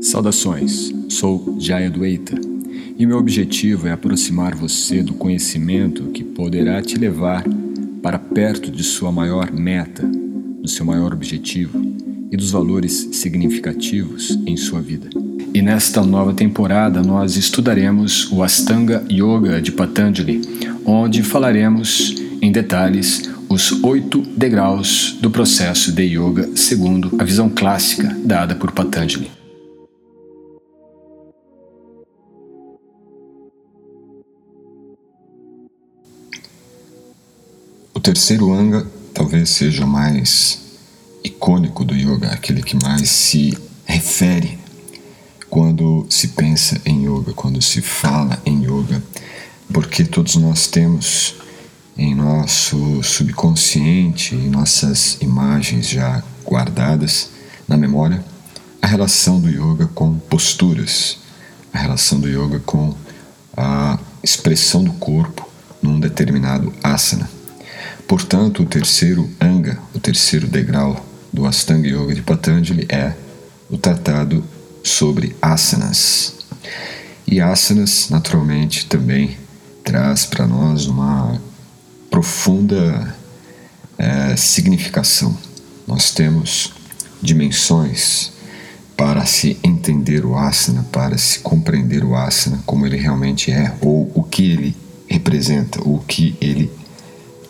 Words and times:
Saudações, 0.00 0.94
sou 1.08 1.56
Jaya 1.58 1.90
Dueita 1.90 2.38
e 2.96 3.04
meu 3.04 3.18
objetivo 3.18 3.88
é 3.88 3.92
aproximar 3.92 4.54
você 4.54 5.02
do 5.02 5.12
conhecimento 5.14 6.04
que 6.12 6.22
poderá 6.22 6.80
te 6.80 6.96
levar 6.96 7.44
para 8.00 8.18
perto 8.18 8.70
de 8.70 8.84
sua 8.84 9.10
maior 9.10 9.52
meta, 9.52 10.06
do 10.06 10.68
seu 10.68 10.86
maior 10.86 11.12
objetivo 11.12 11.80
e 12.30 12.36
dos 12.36 12.52
valores 12.52 13.08
significativos 13.12 14.38
em 14.46 14.56
sua 14.56 14.80
vida. 14.80 15.08
E 15.52 15.60
nesta 15.60 16.02
nova 16.02 16.32
temporada 16.32 17.02
nós 17.02 17.36
estudaremos 17.36 18.30
o 18.30 18.42
Astanga 18.42 19.04
Yoga 19.10 19.60
de 19.60 19.72
Patanjali, 19.72 20.42
onde 20.84 21.22
falaremos 21.22 22.14
em 22.40 22.52
detalhes 22.52 23.28
os 23.48 23.82
oito 23.82 24.20
degraus 24.36 25.16
do 25.20 25.30
processo 25.30 25.90
de 25.90 26.02
yoga 26.02 26.50
segundo 26.54 27.10
a 27.18 27.24
visão 27.24 27.48
clássica 27.48 28.14
dada 28.24 28.54
por 28.54 28.72
Patanjali. 28.72 29.37
Terceiro 38.08 38.54
anga 38.54 38.86
talvez 39.12 39.50
seja 39.50 39.84
o 39.84 39.86
mais 39.86 40.60
icônico 41.22 41.84
do 41.84 41.94
yoga, 41.94 42.28
aquele 42.28 42.62
que 42.62 42.74
mais 42.82 43.10
se 43.10 43.54
refere 43.84 44.58
quando 45.50 46.06
se 46.08 46.28
pensa 46.28 46.80
em 46.86 47.04
yoga, 47.04 47.34
quando 47.34 47.60
se 47.60 47.82
fala 47.82 48.40
em 48.46 48.64
yoga, 48.64 49.02
porque 49.70 50.06
todos 50.06 50.36
nós 50.36 50.66
temos 50.66 51.34
em 51.98 52.14
nosso 52.14 53.02
subconsciente, 53.02 54.34
em 54.34 54.48
nossas 54.48 55.18
imagens 55.20 55.86
já 55.86 56.22
guardadas 56.46 57.28
na 57.68 57.76
memória, 57.76 58.24
a 58.80 58.86
relação 58.86 59.38
do 59.38 59.50
yoga 59.50 59.86
com 59.86 60.14
posturas, 60.18 61.18
a 61.74 61.78
relação 61.78 62.18
do 62.18 62.26
yoga 62.26 62.58
com 62.60 62.94
a 63.54 63.98
expressão 64.22 64.82
do 64.82 64.94
corpo 64.94 65.46
num 65.82 66.00
determinado 66.00 66.72
asana. 66.82 67.36
Portanto, 68.08 68.62
o 68.62 68.66
terceiro 68.66 69.28
anga, 69.38 69.78
o 69.94 70.00
terceiro 70.00 70.46
degrau 70.46 71.04
do 71.30 71.44
Astanga 71.44 71.86
Yoga 71.86 72.14
de 72.14 72.22
Patanjali 72.22 72.86
é 72.88 73.12
o 73.68 73.76
tratado 73.76 74.42
sobre 74.82 75.36
asanas. 75.42 76.32
E 77.26 77.38
asanas, 77.38 78.08
naturalmente, 78.08 78.86
também 78.86 79.36
traz 79.84 80.24
para 80.24 80.46
nós 80.46 80.86
uma 80.86 81.38
profunda 82.10 83.14
é, 83.98 84.34
significação. 84.36 85.36
Nós 85.86 86.10
temos 86.10 86.72
dimensões 87.20 88.32
para 88.96 89.26
se 89.26 89.58
entender 89.62 90.24
o 90.24 90.34
asana, 90.34 90.82
para 90.90 91.18
se 91.18 91.40
compreender 91.40 92.02
o 92.02 92.16
asana 92.16 92.58
como 92.64 92.86
ele 92.86 92.96
realmente 92.96 93.52
é, 93.52 93.74
ou 93.82 94.10
o 94.14 94.22
que 94.22 94.50
ele 94.50 94.76
representa, 95.06 95.86
o 95.86 95.98
que 95.98 96.34
ele 96.40 96.70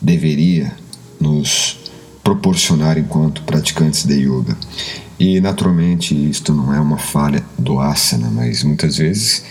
deveria 0.00 0.72
nos 1.20 1.78
proporcionar 2.22 2.98
enquanto 2.98 3.42
praticantes 3.42 4.04
de 4.04 4.14
yoga. 4.14 4.56
E 5.18 5.40
naturalmente 5.40 6.14
isto 6.14 6.54
não 6.54 6.72
é 6.72 6.80
uma 6.80 6.98
falha 6.98 7.44
do 7.58 7.80
asana, 7.80 8.30
mas 8.30 8.62
muitas 8.62 8.96
vezes 8.96 9.44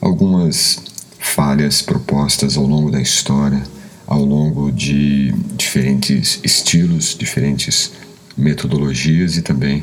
algumas 0.00 0.78
falhas 1.18 1.80
propostas 1.80 2.56
ao 2.56 2.66
longo 2.66 2.90
da 2.90 3.00
história 3.00 3.62
ao 4.06 4.24
longo 4.24 4.70
de 4.70 5.32
diferentes 5.56 6.38
estilos, 6.44 7.16
diferentes 7.18 7.92
metodologias 8.36 9.36
e 9.36 9.42
também 9.42 9.82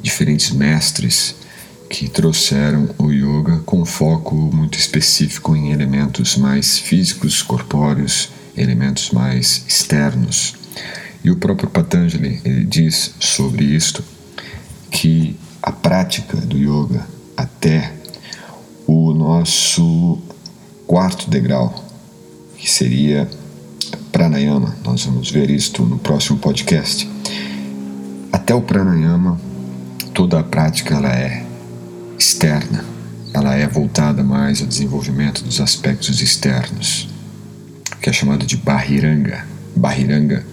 diferentes 0.00 0.50
mestres 0.50 1.34
que 1.90 2.08
trouxeram 2.08 2.88
o 2.98 3.10
yoga 3.10 3.60
com 3.64 3.84
foco 3.84 4.34
muito 4.34 4.78
específico 4.78 5.56
em 5.56 5.72
elementos 5.72 6.36
mais 6.36 6.78
físicos, 6.78 7.42
corpóreos, 7.42 8.30
elementos 8.56 9.10
mais 9.10 9.64
externos. 9.68 10.54
E 11.22 11.30
o 11.30 11.36
próprio 11.36 11.68
Patanjali 11.68 12.40
ele 12.44 12.64
diz 12.64 13.14
sobre 13.18 13.64
isto 13.64 14.04
que 14.90 15.36
a 15.62 15.72
prática 15.72 16.36
do 16.36 16.58
yoga 16.58 17.06
até 17.36 17.92
o 18.86 19.12
nosso 19.12 20.18
quarto 20.86 21.30
degrau, 21.30 21.84
que 22.56 22.70
seria 22.70 23.28
pranayama. 24.12 24.76
Nós 24.84 25.04
vamos 25.04 25.30
ver 25.30 25.50
isto 25.50 25.82
no 25.82 25.98
próximo 25.98 26.38
podcast. 26.38 27.08
Até 28.30 28.54
o 28.54 28.60
pranayama, 28.60 29.40
toda 30.12 30.40
a 30.40 30.44
prática 30.44 30.94
ela 30.94 31.12
é 31.12 31.44
externa, 32.18 32.84
ela 33.32 33.54
é 33.54 33.66
voltada 33.66 34.22
mais 34.22 34.60
ao 34.60 34.66
desenvolvimento 34.66 35.42
dos 35.42 35.60
aspectos 35.60 36.20
externos, 36.20 37.08
que 38.04 38.10
é 38.10 38.12
chamado 38.12 38.44
de 38.44 38.58
bahiranga, 38.58 39.46
bahiranga. 39.74 40.44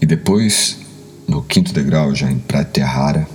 E 0.00 0.06
depois, 0.06 0.78
no 1.26 1.42
quinto 1.42 1.72
degrau, 1.72 2.14
já 2.14 2.30
em 2.30 2.38
pratyahara, 2.38 3.26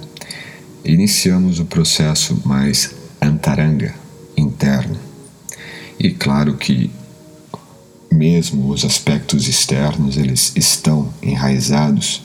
iniciamos 0.85 1.59
o 1.59 1.65
processo 1.65 2.41
mais 2.45 2.95
antaranga, 3.21 3.93
interno. 4.37 4.97
E 5.99 6.11
claro 6.11 6.55
que 6.55 6.89
mesmo 8.09 8.69
os 8.69 8.85
aspectos 8.85 9.49
externos, 9.49 10.15
eles 10.15 10.53
estão 10.55 11.13
enraizados 11.21 12.23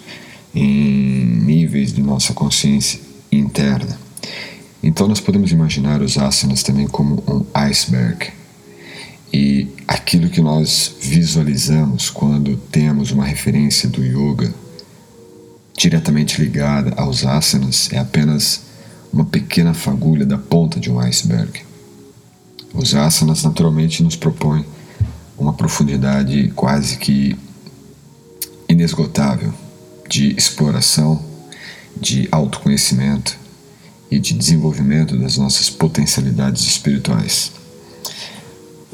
em 0.55 1.27
níveis 1.27 1.93
de 1.93 2.01
nossa 2.05 2.33
consciência 2.33 3.01
interna. 3.33 3.99
Então 4.81 5.09
nós 5.09 5.19
podemos 5.19 5.51
imaginar 5.51 6.01
os 6.01 6.17
asanas 6.17 6.63
também 6.63 6.87
como 6.87 7.21
um 7.27 7.45
iceberg. 7.53 8.44
E 9.37 9.67
aquilo 9.89 10.31
que 10.31 10.41
nós 10.41 10.95
visualizamos 11.01 12.09
quando 12.09 12.57
temos 12.71 13.11
uma 13.11 13.25
referência 13.25 13.89
do 13.89 14.01
yoga 14.01 14.55
diretamente 15.77 16.41
ligada 16.41 16.95
aos 16.97 17.27
asanas 17.27 17.93
é 17.93 17.99
apenas 17.99 18.61
uma 19.13 19.25
pequena 19.25 19.75
fagulha 19.75 20.25
da 20.25 20.39
ponta 20.39 20.79
de 20.79 20.89
um 20.89 21.01
iceberg. 21.01 21.63
Os 22.73 22.95
asanas 22.95 23.43
naturalmente 23.43 24.05
nos 24.05 24.15
propõem 24.15 24.65
uma 25.37 25.53
profundidade 25.53 26.53
quase 26.55 26.97
que 26.97 27.37
inesgotável 28.69 29.53
de 30.09 30.33
exploração, 30.37 31.21
de 32.01 32.29
autoconhecimento 32.31 33.37
e 34.09 34.21
de 34.21 34.33
desenvolvimento 34.33 35.19
das 35.19 35.37
nossas 35.37 35.69
potencialidades 35.69 36.63
espirituais. 36.69 37.51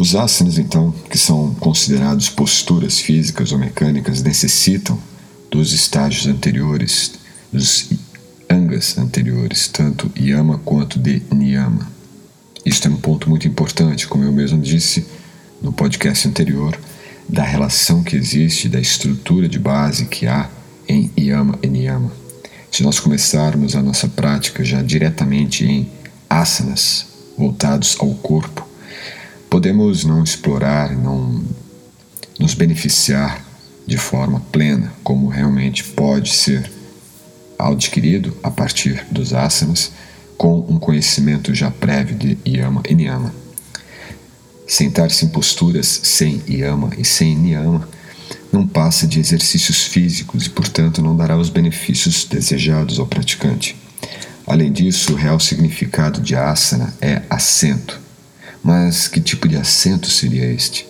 Os 0.00 0.14
asanas, 0.14 0.56
então, 0.56 0.94
que 1.10 1.18
são 1.18 1.54
considerados 1.56 2.30
posturas 2.30 2.98
físicas 2.98 3.52
ou 3.52 3.58
mecânicas, 3.58 4.22
necessitam 4.22 4.98
dos 5.50 5.74
estágios 5.74 6.26
anteriores, 6.26 7.12
dos 7.52 7.90
angas 8.48 8.96
anteriores, 8.96 9.68
tanto 9.68 10.10
yama 10.18 10.56
quanto 10.64 10.98
de 10.98 11.22
niyama. 11.30 11.86
Isto 12.64 12.88
é 12.88 12.90
um 12.90 12.96
ponto 12.96 13.28
muito 13.28 13.46
importante, 13.46 14.08
como 14.08 14.24
eu 14.24 14.32
mesmo 14.32 14.58
disse 14.58 15.04
no 15.60 15.70
podcast 15.70 16.26
anterior 16.26 16.80
da 17.28 17.42
relação 17.42 18.02
que 18.02 18.16
existe, 18.16 18.70
da 18.70 18.80
estrutura 18.80 19.46
de 19.50 19.58
base 19.58 20.06
que 20.06 20.26
há 20.26 20.48
em 20.88 21.10
Yama 21.18 21.58
e 21.62 21.66
Niyama. 21.66 22.10
Se 22.72 22.82
nós 22.82 22.98
começarmos 22.98 23.76
a 23.76 23.82
nossa 23.82 24.08
prática 24.08 24.64
já 24.64 24.80
diretamente 24.80 25.66
em 25.66 25.90
asanas 26.30 27.04
voltados 27.36 27.98
ao 28.00 28.14
corpo, 28.14 28.69
podemos 29.50 30.04
não 30.04 30.22
explorar, 30.22 30.96
não 30.96 31.44
nos 32.38 32.54
beneficiar 32.54 33.44
de 33.86 33.98
forma 33.98 34.40
plena, 34.52 34.92
como 35.02 35.28
realmente 35.28 35.82
pode 35.82 36.32
ser 36.32 36.70
adquirido 37.58 38.34
a 38.42 38.50
partir 38.50 39.04
dos 39.10 39.34
asanas, 39.34 39.90
com 40.38 40.60
um 40.60 40.78
conhecimento 40.78 41.54
já 41.54 41.70
prévio 41.70 42.16
de 42.16 42.38
Yama 42.46 42.82
e 42.88 42.94
Niyama. 42.94 43.34
Sentar-se 44.66 45.24
em 45.24 45.28
posturas 45.28 45.86
sem 46.04 46.40
yama 46.48 46.90
e 46.96 47.04
sem 47.04 47.36
niyama 47.36 47.88
não 48.52 48.64
passa 48.64 49.04
de 49.04 49.18
exercícios 49.18 49.82
físicos 49.82 50.46
e, 50.46 50.50
portanto, 50.50 51.02
não 51.02 51.16
dará 51.16 51.36
os 51.36 51.50
benefícios 51.50 52.24
desejados 52.24 53.00
ao 53.00 53.06
praticante. 53.06 53.76
Além 54.46 54.70
disso, 54.70 55.12
o 55.12 55.16
real 55.16 55.40
significado 55.40 56.20
de 56.20 56.36
asana 56.36 56.94
é 57.00 57.22
assento. 57.28 58.00
Mas 58.62 59.08
que 59.08 59.20
tipo 59.20 59.48
de 59.48 59.56
assento 59.56 60.10
seria 60.10 60.44
este? 60.44 60.86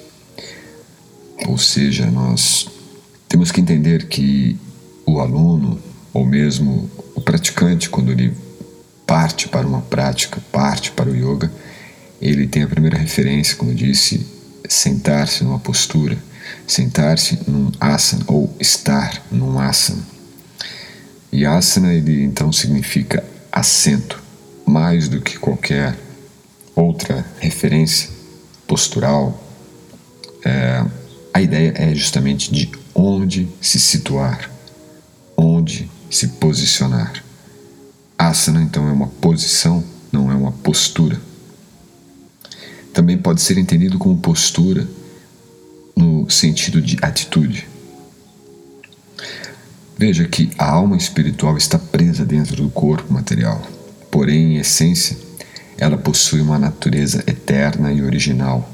Ou 1.46 1.56
seja, 1.56 2.10
nós 2.10 2.68
temos 3.28 3.50
que 3.52 3.60
entender 3.60 4.06
que 4.06 4.58
o 5.06 5.20
aluno, 5.20 5.80
ou 6.12 6.26
mesmo 6.26 6.90
o 7.14 7.20
praticante, 7.20 7.88
quando 7.88 8.10
ele 8.12 8.34
parte 9.06 9.48
para 9.48 9.66
uma 9.66 9.80
prática, 9.82 10.40
parte 10.52 10.90
para 10.92 11.10
o 11.10 11.16
yoga, 11.16 11.50
ele 12.20 12.46
tem 12.46 12.62
a 12.62 12.68
primeira 12.68 12.98
referência, 12.98 13.56
como 13.56 13.70
eu 13.70 13.74
disse, 13.74 14.26
sentar-se 14.68 15.42
numa 15.42 15.58
postura, 15.58 16.18
sentar-se 16.66 17.38
num 17.48 17.70
asana 17.80 18.24
ou 18.26 18.54
estar 18.60 19.24
num 19.30 19.58
asana. 19.58 20.02
E 21.32 21.46
asana 21.46 21.92
ele 21.92 22.22
então 22.22 22.52
significa 22.52 23.24
assento, 23.50 24.22
mais 24.66 25.08
do 25.08 25.20
que 25.20 25.38
qualquer 25.38 25.96
outra 26.80 27.24
referência 27.38 28.08
postural, 28.66 29.42
é, 30.44 30.84
a 31.32 31.40
ideia 31.40 31.74
é 31.76 31.94
justamente 31.94 32.52
de 32.52 32.70
onde 32.94 33.48
se 33.60 33.78
situar, 33.78 34.50
onde 35.36 35.90
se 36.10 36.28
posicionar. 36.28 37.22
Asana, 38.18 38.62
então, 38.62 38.88
é 38.88 38.92
uma 38.92 39.08
posição, 39.08 39.84
não 40.10 40.30
é 40.30 40.34
uma 40.34 40.52
postura. 40.52 41.20
Também 42.92 43.16
pode 43.16 43.40
ser 43.40 43.58
entendido 43.58 43.98
como 43.98 44.16
postura 44.18 44.86
no 45.94 46.28
sentido 46.28 46.80
de 46.80 46.96
atitude. 47.02 47.68
Veja 49.96 50.26
que 50.26 50.50
a 50.58 50.70
alma 50.70 50.96
espiritual 50.96 51.56
está 51.56 51.78
presa 51.78 52.24
dentro 52.24 52.56
do 52.56 52.70
corpo 52.70 53.12
material, 53.12 53.62
porém, 54.10 54.54
em 54.54 54.56
essência, 54.56 55.16
ela 55.80 55.96
possui 55.96 56.40
uma 56.40 56.58
natureza 56.58 57.24
eterna 57.26 57.92
e 57.92 58.02
original, 58.02 58.68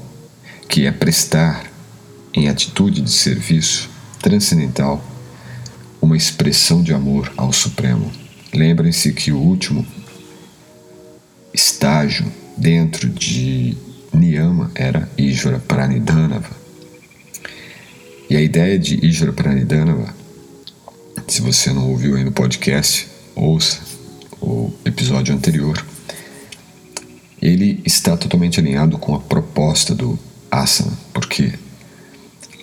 que 0.67 0.85
é 0.85 0.91
prestar, 0.91 1.65
em 2.33 2.49
atitude 2.49 3.01
de 3.01 3.11
serviço 3.11 3.89
transcendental, 4.21 5.03
uma 5.99 6.15
expressão 6.15 6.83
de 6.83 6.93
amor 6.93 7.33
ao 7.35 7.51
Supremo. 7.51 8.11
Lembrem-se 8.53 9.11
que 9.13 9.31
o 9.31 9.37
último 9.39 9.85
estágio 11.51 12.31
dentro 12.55 13.09
de 13.09 13.75
Niyama 14.13 14.69
era 14.75 15.09
Ishvara 15.17 15.59
Pranidhanava. 15.59 16.55
E 18.29 18.35
a 18.35 18.41
ideia 18.41 18.77
de 18.77 19.03
Ishvara 19.03 19.33
Pranidhanava 19.33 20.13
se 21.27 21.41
você 21.41 21.73
não 21.73 21.89
ouviu 21.89 22.15
aí 22.15 22.23
no 22.23 22.31
podcast, 22.31 23.07
ouça 23.35 23.79
o 24.41 24.71
episódio 24.85 25.35
anterior. 25.35 25.83
Está 27.87 28.17
totalmente 28.17 28.59
alinhado 28.59 28.97
com 28.97 29.15
a 29.15 29.19
proposta 29.21 29.95
do 29.95 30.19
asana, 30.51 30.91
porque 31.13 31.53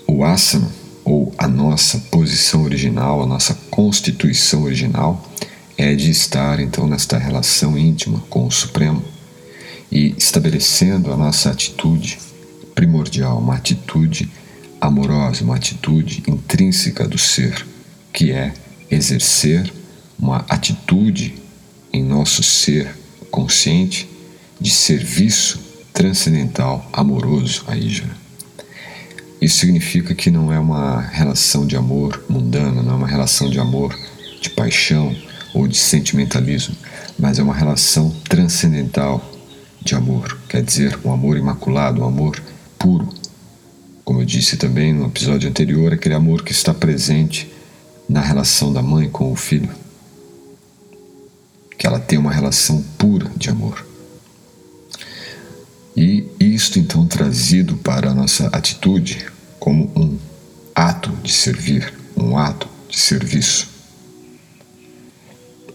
o 0.06 0.22
asana, 0.22 0.70
ou 1.02 1.32
a 1.38 1.48
nossa 1.48 1.98
posição 2.10 2.62
original, 2.62 3.22
a 3.22 3.26
nossa 3.26 3.54
constituição 3.70 4.64
original, 4.64 5.26
é 5.78 5.94
de 5.94 6.10
estar 6.10 6.60
então 6.60 6.86
nesta 6.86 7.16
relação 7.16 7.78
íntima 7.78 8.22
com 8.28 8.46
o 8.46 8.50
Supremo 8.50 9.02
e 9.90 10.14
estabelecendo 10.18 11.10
a 11.10 11.16
nossa 11.16 11.50
atitude 11.50 12.18
primordial, 12.74 13.38
uma 13.38 13.54
atitude 13.54 14.30
amorosa, 14.78 15.42
uma 15.42 15.56
atitude 15.56 16.22
intrínseca 16.28 17.08
do 17.08 17.16
ser 17.16 17.66
que 18.12 18.30
é 18.30 18.52
exercer 18.90 19.72
uma 20.18 20.44
atitude 20.50 21.34
em 21.90 22.04
nosso 22.04 22.42
ser 22.42 22.94
consciente 23.30 24.12
de 24.60 24.70
serviço 24.70 25.58
transcendental, 25.92 26.88
amoroso 26.92 27.64
a 27.66 27.76
Ijara. 27.76 28.16
Isso 29.40 29.58
significa 29.58 30.14
que 30.14 30.30
não 30.30 30.52
é 30.52 30.58
uma 30.58 31.00
relação 31.00 31.66
de 31.66 31.76
amor 31.76 32.24
mundana, 32.28 32.82
não 32.82 32.92
é 32.92 32.96
uma 32.96 33.08
relação 33.08 33.50
de 33.50 33.58
amor 33.58 33.94
de 34.40 34.50
paixão 34.50 35.14
ou 35.52 35.68
de 35.68 35.76
sentimentalismo, 35.76 36.74
mas 37.18 37.38
é 37.38 37.42
uma 37.42 37.54
relação 37.54 38.10
transcendental 38.28 39.22
de 39.80 39.94
amor, 39.94 40.38
quer 40.48 40.62
dizer, 40.62 40.98
um 41.04 41.12
amor 41.12 41.36
imaculado, 41.36 42.00
um 42.00 42.06
amor 42.06 42.42
puro. 42.78 43.08
Como 44.04 44.20
eu 44.20 44.24
disse 44.24 44.56
também 44.56 44.92
no 44.92 45.06
episódio 45.06 45.48
anterior, 45.48 45.92
aquele 45.92 46.14
amor 46.14 46.42
que 46.42 46.52
está 46.52 46.72
presente 46.72 47.50
na 48.08 48.20
relação 48.20 48.72
da 48.72 48.82
mãe 48.82 49.08
com 49.08 49.30
o 49.30 49.36
filho. 49.36 49.70
Que 51.78 51.86
ela 51.86 52.00
tem 52.00 52.18
uma 52.18 52.32
relação 52.32 52.82
pura 52.98 53.30
de 53.36 53.50
amor. 53.50 53.84
Isto 56.54 56.78
então 56.78 57.04
trazido 57.04 57.76
para 57.78 58.10
a 58.10 58.14
nossa 58.14 58.46
atitude 58.46 59.26
como 59.58 59.90
um 59.96 60.16
ato 60.72 61.10
de 61.20 61.32
servir, 61.32 61.92
um 62.16 62.38
ato 62.38 62.68
de 62.88 62.96
serviço. 62.96 63.68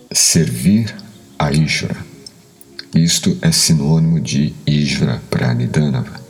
Servir 0.10 0.96
a 1.38 1.52
Ishvara. 1.52 1.98
Isto 2.96 3.38
é 3.42 3.52
sinônimo 3.52 4.22
de 4.22 4.54
Ishvara 4.66 5.22
Pranidhanava. 5.30 6.22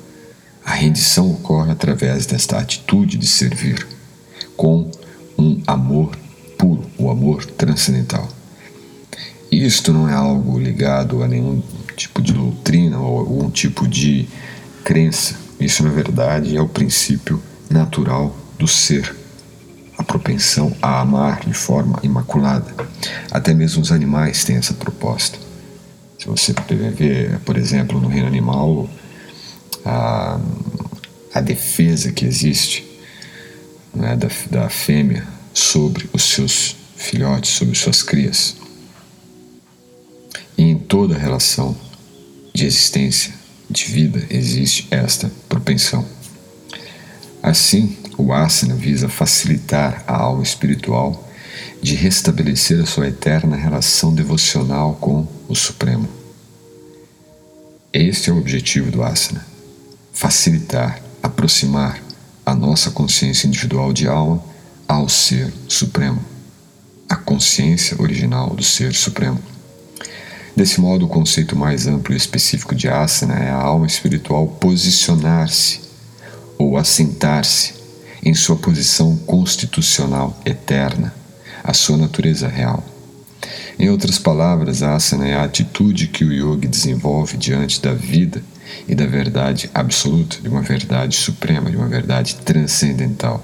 A 0.66 0.74
rendição 0.74 1.30
ocorre 1.30 1.72
através 1.72 2.26
desta 2.26 2.58
atitude 2.58 3.20
de 3.20 3.28
servir, 3.28 3.88
com 4.58 4.90
um 5.38 5.62
amor 5.68 6.18
puro, 6.58 6.90
o 6.98 7.12
amor 7.12 7.46
transcendental. 7.46 8.28
Isto 9.52 9.94
não 9.94 10.10
é 10.10 10.14
algo 10.14 10.58
ligado 10.58 11.22
a 11.22 11.28
nenhum 11.28 11.62
tipo 12.00 12.22
de 12.22 12.32
doutrina 12.32 12.98
ou 12.98 13.20
algum 13.20 13.50
tipo 13.50 13.88
de 13.88 14.28
crença. 14.86 15.36
Isso, 15.60 15.84
na 15.84 15.90
verdade, 15.90 16.56
é 16.56 16.62
o 16.62 16.68
princípio 16.68 17.44
natural 17.70 18.36
do 18.58 18.68
ser, 18.68 19.14
a 19.98 20.04
propensão 20.04 20.74
a 20.82 21.02
amar 21.02 21.42
de 21.42 21.54
forma 21.54 22.00
imaculada. 22.02 22.74
Até 23.30 23.54
mesmo 23.54 23.82
os 23.82 23.92
animais 23.92 24.46
têm 24.46 24.56
essa 24.56 24.74
proposta. 24.74 25.38
Se 26.18 26.28
você 26.28 26.54
ver, 26.96 27.40
por 27.40 27.58
exemplo, 27.58 28.00
no 28.00 28.08
reino 28.08 28.28
animal, 28.28 28.90
a, 29.86 30.40
a 31.34 31.42
defesa 31.42 32.12
que 32.12 32.26
existe 32.26 32.86
né, 33.94 34.16
da, 34.16 34.30
da 34.50 34.70
fêmea 34.70 35.28
sobre 35.54 36.10
os 36.14 36.24
seus 36.24 36.76
filhotes, 36.96 37.52
sobre 37.52 37.76
suas 37.76 38.02
crias. 38.02 38.56
E 40.58 40.64
em 40.64 40.78
toda 40.78 41.18
relação 41.18 41.76
de 42.60 42.66
existência, 42.66 43.34
de 43.70 43.86
vida, 43.86 44.22
existe 44.30 44.86
esta 44.92 45.32
propensão. 45.48 46.06
Assim, 47.42 47.98
o 48.18 48.34
asana 48.34 48.76
visa 48.76 49.08
facilitar 49.08 50.04
a 50.06 50.18
alma 50.18 50.44
espiritual 50.44 51.26
de 51.82 51.96
restabelecer 51.96 52.82
a 52.82 52.86
sua 52.86 53.08
eterna 53.08 53.56
relação 53.56 54.14
devocional 54.14 54.96
com 54.96 55.26
o 55.48 55.56
Supremo. 55.56 56.10
Este 57.94 58.30
é 58.30 58.34
o 58.34 58.38
objetivo 58.38 58.92
do 58.92 59.04
asana: 59.04 59.46
facilitar, 60.12 61.02
aproximar 61.24 62.04
a 62.46 62.54
nossa 62.54 62.92
consciência 62.92 63.48
individual 63.48 63.94
de 63.94 64.06
alma 64.06 64.44
ao 64.86 65.08
Ser 65.08 65.54
Supremo, 65.70 66.22
a 67.08 67.16
consciência 67.16 67.96
original 68.02 68.50
do 68.50 68.64
Ser 68.64 68.94
Supremo. 68.94 69.42
Desse 70.60 70.82
modo, 70.82 71.06
o 71.06 71.08
conceito 71.08 71.56
mais 71.56 71.88
amplo 71.88 72.14
e 72.14 72.18
específico 72.18 72.76
de 72.76 72.90
asana 72.90 73.36
é 73.36 73.50
a 73.50 73.56
alma 73.56 73.88
espiritual 73.88 74.46
posicionar-se 74.46 75.80
ou 76.58 76.76
assentar-se 76.76 77.76
em 78.22 78.34
sua 78.34 78.58
posição 78.58 79.16
constitucional 79.20 80.38
eterna, 80.46 81.16
a 81.64 81.74
sua 81.74 81.96
natureza 81.96 82.50
real. 82.50 82.84
Em 83.80 83.90
outras 83.90 84.20
palavras, 84.20 84.84
a 84.84 84.96
asana 84.96 85.30
é 85.30 85.36
a 85.36 85.46
atitude 85.46 86.08
que 86.08 86.26
o 86.26 86.34
yogi 86.34 86.68
desenvolve 86.68 87.38
diante 87.38 87.82
da 87.82 87.94
vida 87.94 88.44
e 88.86 88.94
da 88.94 89.06
verdade 89.06 89.70
absoluta, 89.74 90.42
de 90.42 90.50
uma 90.50 90.62
verdade 90.62 91.16
suprema, 91.16 91.72
de 91.72 91.78
uma 91.78 91.88
verdade 91.88 92.36
transcendental. 92.36 93.42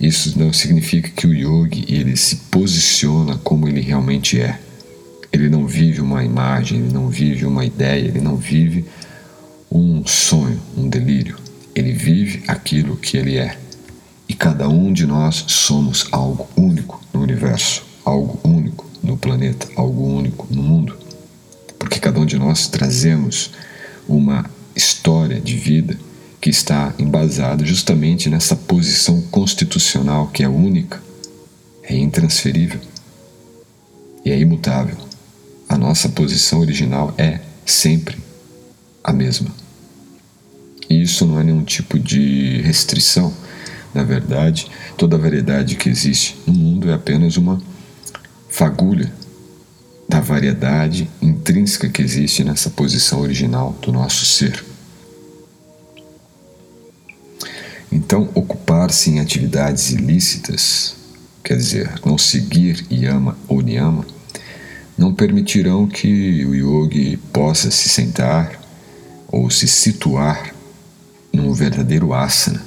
Isso 0.00 0.38
não 0.38 0.52
significa 0.52 1.08
que 1.08 1.26
o 1.26 1.34
yogi 1.34 1.84
ele 1.88 2.16
se 2.16 2.36
posiciona 2.48 3.36
como 3.38 3.66
ele 3.66 3.80
realmente 3.80 4.40
é. 4.40 4.69
Ele 5.40 5.48
não 5.48 5.66
vive 5.66 6.02
uma 6.02 6.22
imagem, 6.22 6.80
ele 6.80 6.92
não 6.92 7.08
vive 7.08 7.46
uma 7.46 7.64
ideia, 7.64 8.06
ele 8.06 8.20
não 8.20 8.36
vive 8.36 8.84
um 9.72 10.04
sonho, 10.06 10.60
um 10.76 10.86
delírio. 10.86 11.38
Ele 11.74 11.92
vive 11.92 12.42
aquilo 12.46 12.94
que 12.94 13.16
ele 13.16 13.38
é. 13.38 13.56
E 14.28 14.34
cada 14.34 14.68
um 14.68 14.92
de 14.92 15.06
nós 15.06 15.44
somos 15.48 16.06
algo 16.12 16.46
único 16.54 17.02
no 17.12 17.22
universo, 17.22 17.82
algo 18.04 18.38
único 18.44 18.86
no 19.02 19.16
planeta, 19.16 19.66
algo 19.76 20.04
único 20.04 20.46
no 20.50 20.62
mundo. 20.62 20.94
Porque 21.78 21.98
cada 21.98 22.20
um 22.20 22.26
de 22.26 22.38
nós 22.38 22.68
trazemos 22.68 23.52
uma 24.06 24.44
história 24.76 25.40
de 25.40 25.56
vida 25.56 25.96
que 26.38 26.50
está 26.50 26.92
embasada 26.98 27.64
justamente 27.64 28.28
nessa 28.28 28.54
posição 28.54 29.22
constitucional 29.30 30.28
que 30.28 30.42
é 30.42 30.48
única, 30.48 31.02
é 31.82 31.96
intransferível 31.96 32.80
e 34.22 34.30
é 34.30 34.38
imutável. 34.38 35.09
A 35.70 35.78
nossa 35.78 36.08
posição 36.08 36.58
original 36.58 37.14
é 37.16 37.38
sempre 37.64 38.18
a 39.04 39.12
mesma. 39.12 39.54
E 40.88 41.00
isso 41.00 41.24
não 41.24 41.38
é 41.38 41.44
nenhum 41.44 41.62
tipo 41.62 41.96
de 41.96 42.60
restrição. 42.62 43.32
Na 43.94 44.02
verdade, 44.02 44.68
toda 44.96 45.14
a 45.14 45.18
variedade 45.18 45.76
que 45.76 45.88
existe 45.88 46.36
no 46.44 46.54
mundo 46.54 46.90
é 46.90 46.92
apenas 46.92 47.36
uma 47.36 47.62
fagulha 48.48 49.12
da 50.08 50.18
variedade 50.18 51.08
intrínseca 51.22 51.88
que 51.88 52.02
existe 52.02 52.42
nessa 52.42 52.70
posição 52.70 53.20
original 53.20 53.78
do 53.80 53.92
nosso 53.92 54.26
ser. 54.26 54.64
Então, 57.92 58.28
ocupar-se 58.34 59.08
em 59.08 59.20
atividades 59.20 59.92
ilícitas, 59.92 60.96
quer 61.44 61.56
dizer, 61.56 61.92
não 62.04 62.18
seguir 62.18 62.84
yama 62.90 63.38
ou 63.46 63.60
niyama, 63.60 64.04
não 65.00 65.14
permitirão 65.14 65.86
que 65.86 66.44
o 66.44 66.54
yogi 66.54 67.16
possa 67.32 67.70
se 67.70 67.88
sentar 67.88 68.60
ou 69.28 69.48
se 69.48 69.66
situar 69.66 70.54
num 71.32 71.54
verdadeiro 71.54 72.12
asana, 72.12 72.62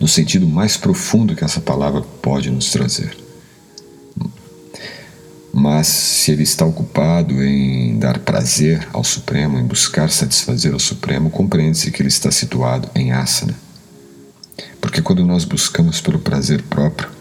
no 0.00 0.08
sentido 0.08 0.48
mais 0.48 0.76
profundo 0.76 1.36
que 1.36 1.44
essa 1.44 1.60
palavra 1.60 2.02
pode 2.20 2.50
nos 2.50 2.72
trazer. 2.72 3.16
Mas 5.54 5.86
se 5.86 6.32
ele 6.32 6.42
está 6.42 6.66
ocupado 6.66 7.40
em 7.44 7.96
dar 8.00 8.18
prazer 8.18 8.88
ao 8.92 9.04
Supremo, 9.04 9.56
em 9.56 9.64
buscar 9.64 10.10
satisfazer 10.10 10.72
ao 10.72 10.80
Supremo, 10.80 11.30
compreende-se 11.30 11.92
que 11.92 12.02
ele 12.02 12.08
está 12.08 12.32
situado 12.32 12.90
em 12.96 13.12
asana. 13.12 13.54
Porque 14.80 15.00
quando 15.00 15.24
nós 15.24 15.44
buscamos 15.44 16.00
pelo 16.00 16.18
prazer 16.18 16.62
próprio, 16.62 17.15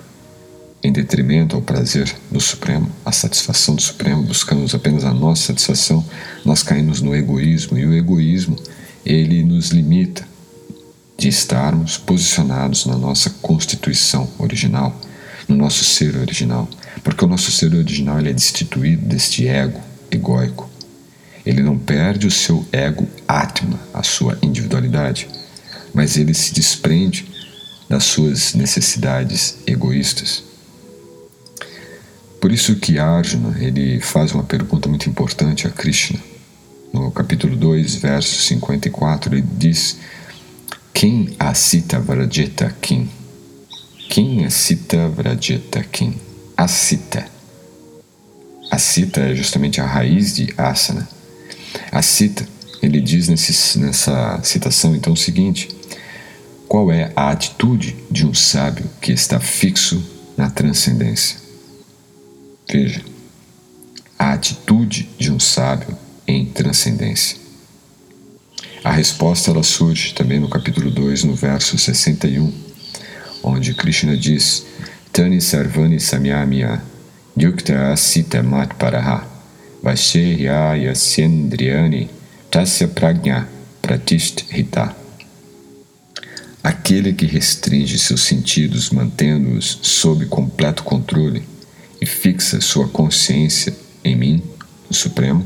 em 0.85 0.91
detrimento 0.91 1.55
ao 1.55 1.63
prazer 1.63 2.15
do 2.29 2.39
Supremo, 2.39 2.87
a 3.03 3.11
satisfação 3.11 3.73
do 3.73 3.81
Supremo, 3.81 4.21
buscamos 4.21 4.75
apenas 4.75 5.03
a 5.03 5.11
nossa 5.11 5.47
satisfação, 5.47 6.05
nós 6.45 6.61
caímos 6.61 7.01
no 7.01 7.15
egoísmo 7.15 7.75
e 7.75 7.87
o 7.87 7.93
egoísmo 7.95 8.55
ele 9.03 9.43
nos 9.43 9.69
limita 9.69 10.27
de 11.17 11.27
estarmos 11.27 11.97
posicionados 11.97 12.85
na 12.85 12.95
nossa 12.95 13.31
constituição 13.41 14.29
original, 14.37 14.95
no 15.47 15.55
nosso 15.55 15.83
ser 15.83 16.15
original, 16.17 16.69
porque 17.03 17.25
o 17.25 17.27
nosso 17.27 17.51
ser 17.51 17.73
original 17.73 18.19
ele 18.19 18.29
é 18.29 18.33
destituído 18.33 19.07
deste 19.07 19.47
ego 19.47 19.81
egóico. 20.11 20.69
Ele 21.43 21.63
não 21.63 21.79
perde 21.79 22.27
o 22.27 22.31
seu 22.31 22.63
ego 22.71 23.07
atma, 23.27 23.79
a 23.91 24.03
sua 24.03 24.37
individualidade, 24.39 25.27
mas 25.95 26.15
ele 26.15 26.35
se 26.35 26.53
desprende 26.53 27.25
das 27.89 28.03
suas 28.03 28.53
necessidades 28.53 29.57
egoístas 29.65 30.43
por 32.45 32.51
isso 32.51 32.75
que 32.75 32.99
Arjuna 32.99 33.57
ele 33.59 33.99
faz 33.99 34.31
uma 34.31 34.43
pergunta 34.43 34.87
muito 34.87 35.09
importante 35.09 35.65
a 35.65 35.71
Krishna. 35.71 36.19
No 36.93 37.09
capítulo 37.09 37.57
2, 37.57 37.95
verso 37.95 38.39
54, 38.39 39.33
ele 39.33 39.43
diz: 39.57 39.97
Quem 40.93 41.35
asita 41.39 41.99
vrajeta 41.99 42.69
kim? 42.79 43.09
Quem 44.11 44.45
asita 44.45 45.09
vrajeta 45.09 45.83
kim? 45.85 46.13
Asita. 46.55 47.25
Asita 48.69 49.21
é 49.21 49.33
justamente 49.33 49.81
a 49.81 49.87
raiz 49.87 50.35
de 50.35 50.53
asana. 50.55 51.09
Asita, 51.91 52.47
ele 52.79 53.01
diz 53.01 53.27
nesse, 53.27 53.79
nessa 53.79 54.39
citação 54.43 54.95
então 54.95 55.13
o 55.13 55.17
seguinte: 55.17 55.69
Qual 56.67 56.91
é 56.91 57.11
a 57.15 57.31
atitude 57.31 57.95
de 58.11 58.23
um 58.23 58.35
sábio 58.35 58.85
que 59.01 59.11
está 59.11 59.39
fixo 59.39 59.99
na 60.37 60.47
transcendência? 60.51 61.44
Veja, 62.67 63.01
a 64.17 64.33
atitude 64.33 65.07
de 65.19 65.31
um 65.31 65.39
sábio 65.39 65.95
em 66.27 66.45
transcendência. 66.45 67.37
A 68.83 68.91
resposta 68.91 69.51
ela 69.51 69.63
surge 69.63 70.13
também 70.13 70.39
no 70.39 70.49
capítulo 70.49 70.89
2, 70.89 71.25
no 71.25 71.35
verso 71.35 71.77
61, 71.77 72.51
onde 73.43 73.73
Krishna 73.75 74.17
diz: 74.17 74.65
Tani 75.11 75.41
sarvani 75.41 75.99
samyamya 75.99 76.81
yukta 77.37 77.91
asita 77.91 78.41
mat 78.41 78.73
paraha 78.75 79.27
vashehya 79.83 80.75
yasyendriyani 80.75 82.09
tasya 82.49 82.87
pragnya 82.87 83.47
pratisthita. 83.81 84.95
Aquele 86.63 87.13
que 87.13 87.27
restringe 87.27 87.99
seus 87.99 88.23
sentidos 88.23 88.89
mantendo-os 88.89 89.79
sob 89.83 90.25
completo 90.25 90.83
controle 90.83 91.54
e 92.05 92.07
fixa 92.07 92.61
sua 92.61 92.87
consciência 92.87 93.75
em 94.03 94.15
mim, 94.15 94.43
o 94.87 94.93
Supremo, 94.93 95.43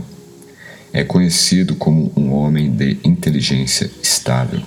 é 0.92 1.06
conhecido 1.06 1.74
como 1.76 2.12
um 2.18 2.34
homem 2.34 2.70
de 2.70 3.00
inteligência 3.02 3.90
estável. 4.04 4.62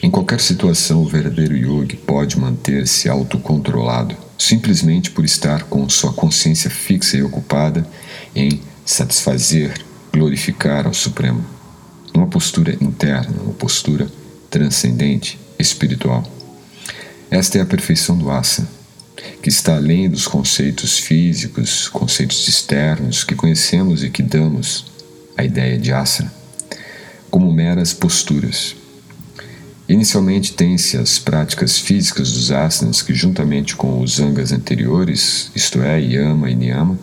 Em 0.00 0.08
qualquer 0.08 0.40
situação, 0.40 1.02
o 1.02 1.08
verdadeiro 1.08 1.56
yogi 1.56 1.96
pode 1.96 2.38
manter-se 2.38 3.08
autocontrolado 3.08 4.16
simplesmente 4.38 5.10
por 5.10 5.24
estar 5.24 5.64
com 5.64 5.88
sua 5.88 6.12
consciência 6.12 6.70
fixa 6.70 7.16
e 7.16 7.22
ocupada 7.22 7.84
em 8.36 8.60
satisfazer, 8.86 9.74
glorificar 10.12 10.86
ao 10.86 10.94
Supremo. 10.94 11.44
Uma 12.14 12.28
postura 12.28 12.76
interna, 12.80 13.34
uma 13.42 13.54
postura 13.54 14.06
transcendente, 14.48 15.40
espiritual. 15.58 16.22
Esta 17.30 17.58
é 17.58 17.62
a 17.62 17.66
perfeição 17.66 18.16
do 18.16 18.30
asana 18.30 18.83
que 19.42 19.48
está 19.48 19.76
além 19.76 20.08
dos 20.08 20.26
conceitos 20.26 20.98
físicos, 20.98 21.88
conceitos 21.88 22.46
externos 22.48 23.24
que 23.24 23.34
conhecemos 23.34 24.02
e 24.02 24.10
que 24.10 24.22
damos 24.22 24.86
à 25.36 25.44
ideia 25.44 25.78
de 25.78 25.92
asana, 25.92 26.32
como 27.30 27.52
meras 27.52 27.92
posturas. 27.92 28.76
Inicialmente 29.88 30.54
tem-se 30.54 30.96
as 30.96 31.18
práticas 31.18 31.78
físicas 31.78 32.32
dos 32.32 32.50
asanas 32.50 33.02
que, 33.02 33.14
juntamente 33.14 33.76
com 33.76 34.00
os 34.00 34.18
angas 34.18 34.50
anteriores, 34.50 35.50
isto 35.54 35.82
é, 35.82 36.00
yama 36.00 36.50
e 36.50 36.54
niyama, 36.54 36.98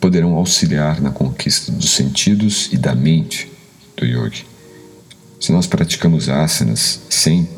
poderão 0.00 0.34
auxiliar 0.34 1.00
na 1.00 1.12
conquista 1.12 1.70
dos 1.70 1.90
sentidos 1.90 2.68
e 2.72 2.76
da 2.76 2.92
mente 2.92 3.48
do 3.96 4.04
yogi. 4.04 4.44
Se 5.38 5.52
nós 5.52 5.68
praticamos 5.68 6.28
asanas 6.28 7.00
sem 7.08 7.48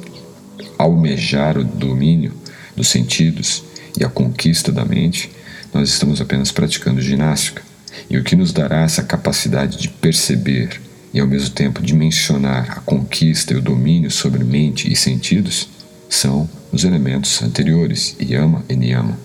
almejar 0.77 1.57
o 1.57 1.65
domínio 1.65 2.33
dos 2.77 2.89
sentidos, 2.89 3.65
e 3.99 4.05
a 4.05 4.09
conquista 4.09 4.73
da 4.73 4.85
mente, 4.85 5.31
nós 5.73 5.89
estamos 5.89 6.21
apenas 6.21 6.51
praticando 6.51 7.01
ginástica. 7.01 7.63
E 8.11 8.17
o 8.17 8.25
que 8.25 8.37
nos 8.37 8.53
dará 8.53 8.83
essa 8.83 9.03
capacidade 9.03 9.79
de 9.79 9.89
perceber 9.89 10.81
e 11.13 11.21
ao 11.21 11.27
mesmo 11.27 11.51
tempo 11.51 11.81
dimensionar 11.81 12.79
a 12.79 12.81
conquista 12.81 13.53
e 13.55 13.57
o 13.57 13.63
domínio 13.63 14.11
sobre 14.11 14.43
mente 14.43 14.91
e 14.91 14.97
sentidos 14.97 15.69
são 16.09 16.49
os 16.73 16.85
elementos 16.85 17.41
anteriores, 17.41 18.17
yama 18.21 18.65
e 18.69 18.75
niyama. 18.75 19.17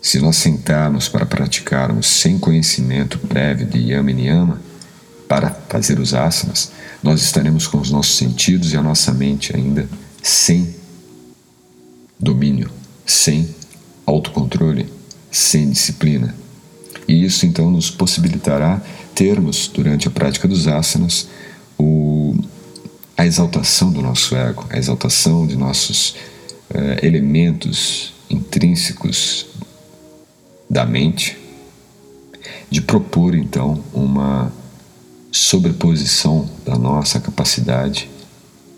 Se 0.00 0.20
nós 0.20 0.36
sentarmos 0.36 1.08
para 1.08 1.26
praticarmos 1.26 2.06
sem 2.06 2.38
conhecimento 2.38 3.18
prévio 3.18 3.66
de 3.66 3.78
yama 3.78 4.10
e 4.10 4.14
niyama, 4.14 4.60
para 5.28 5.50
fazer 5.68 5.98
os 5.98 6.14
asanas, 6.14 6.70
nós 7.02 7.22
estaremos 7.22 7.66
com 7.66 7.78
os 7.78 7.90
nossos 7.90 8.16
sentidos 8.16 8.72
e 8.72 8.76
a 8.76 8.82
nossa 8.82 9.12
mente 9.12 9.56
ainda 9.56 9.88
sem 10.22 10.76
domínio 12.20 12.70
sem 13.06 13.54
autocontrole, 14.06 14.90
sem 15.30 15.70
disciplina. 15.70 16.34
E 17.06 17.24
isso 17.24 17.46
então 17.46 17.70
nos 17.70 17.90
possibilitará 17.90 18.80
termos, 19.14 19.68
durante 19.68 20.08
a 20.08 20.10
prática 20.10 20.48
dos 20.48 20.66
asanas, 20.66 21.28
o, 21.78 22.34
a 23.16 23.26
exaltação 23.26 23.92
do 23.92 24.02
nosso 24.02 24.34
ego, 24.34 24.66
a 24.70 24.78
exaltação 24.78 25.46
de 25.46 25.56
nossos 25.56 26.16
eh, 26.70 27.00
elementos 27.02 28.12
intrínsecos 28.28 29.46
da 30.68 30.84
mente, 30.84 31.36
de 32.70 32.80
propor 32.80 33.34
então 33.34 33.82
uma 33.92 34.52
sobreposição 35.30 36.48
da 36.64 36.76
nossa 36.76 37.20
capacidade 37.20 38.08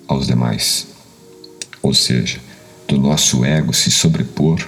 aos 0.08 0.26
demais. 0.26 0.86
Ou 1.82 1.94
seja, 1.94 2.40
do 2.86 2.98
nosso 2.98 3.44
ego 3.44 3.72
se 3.72 3.90
sobrepor 3.90 4.66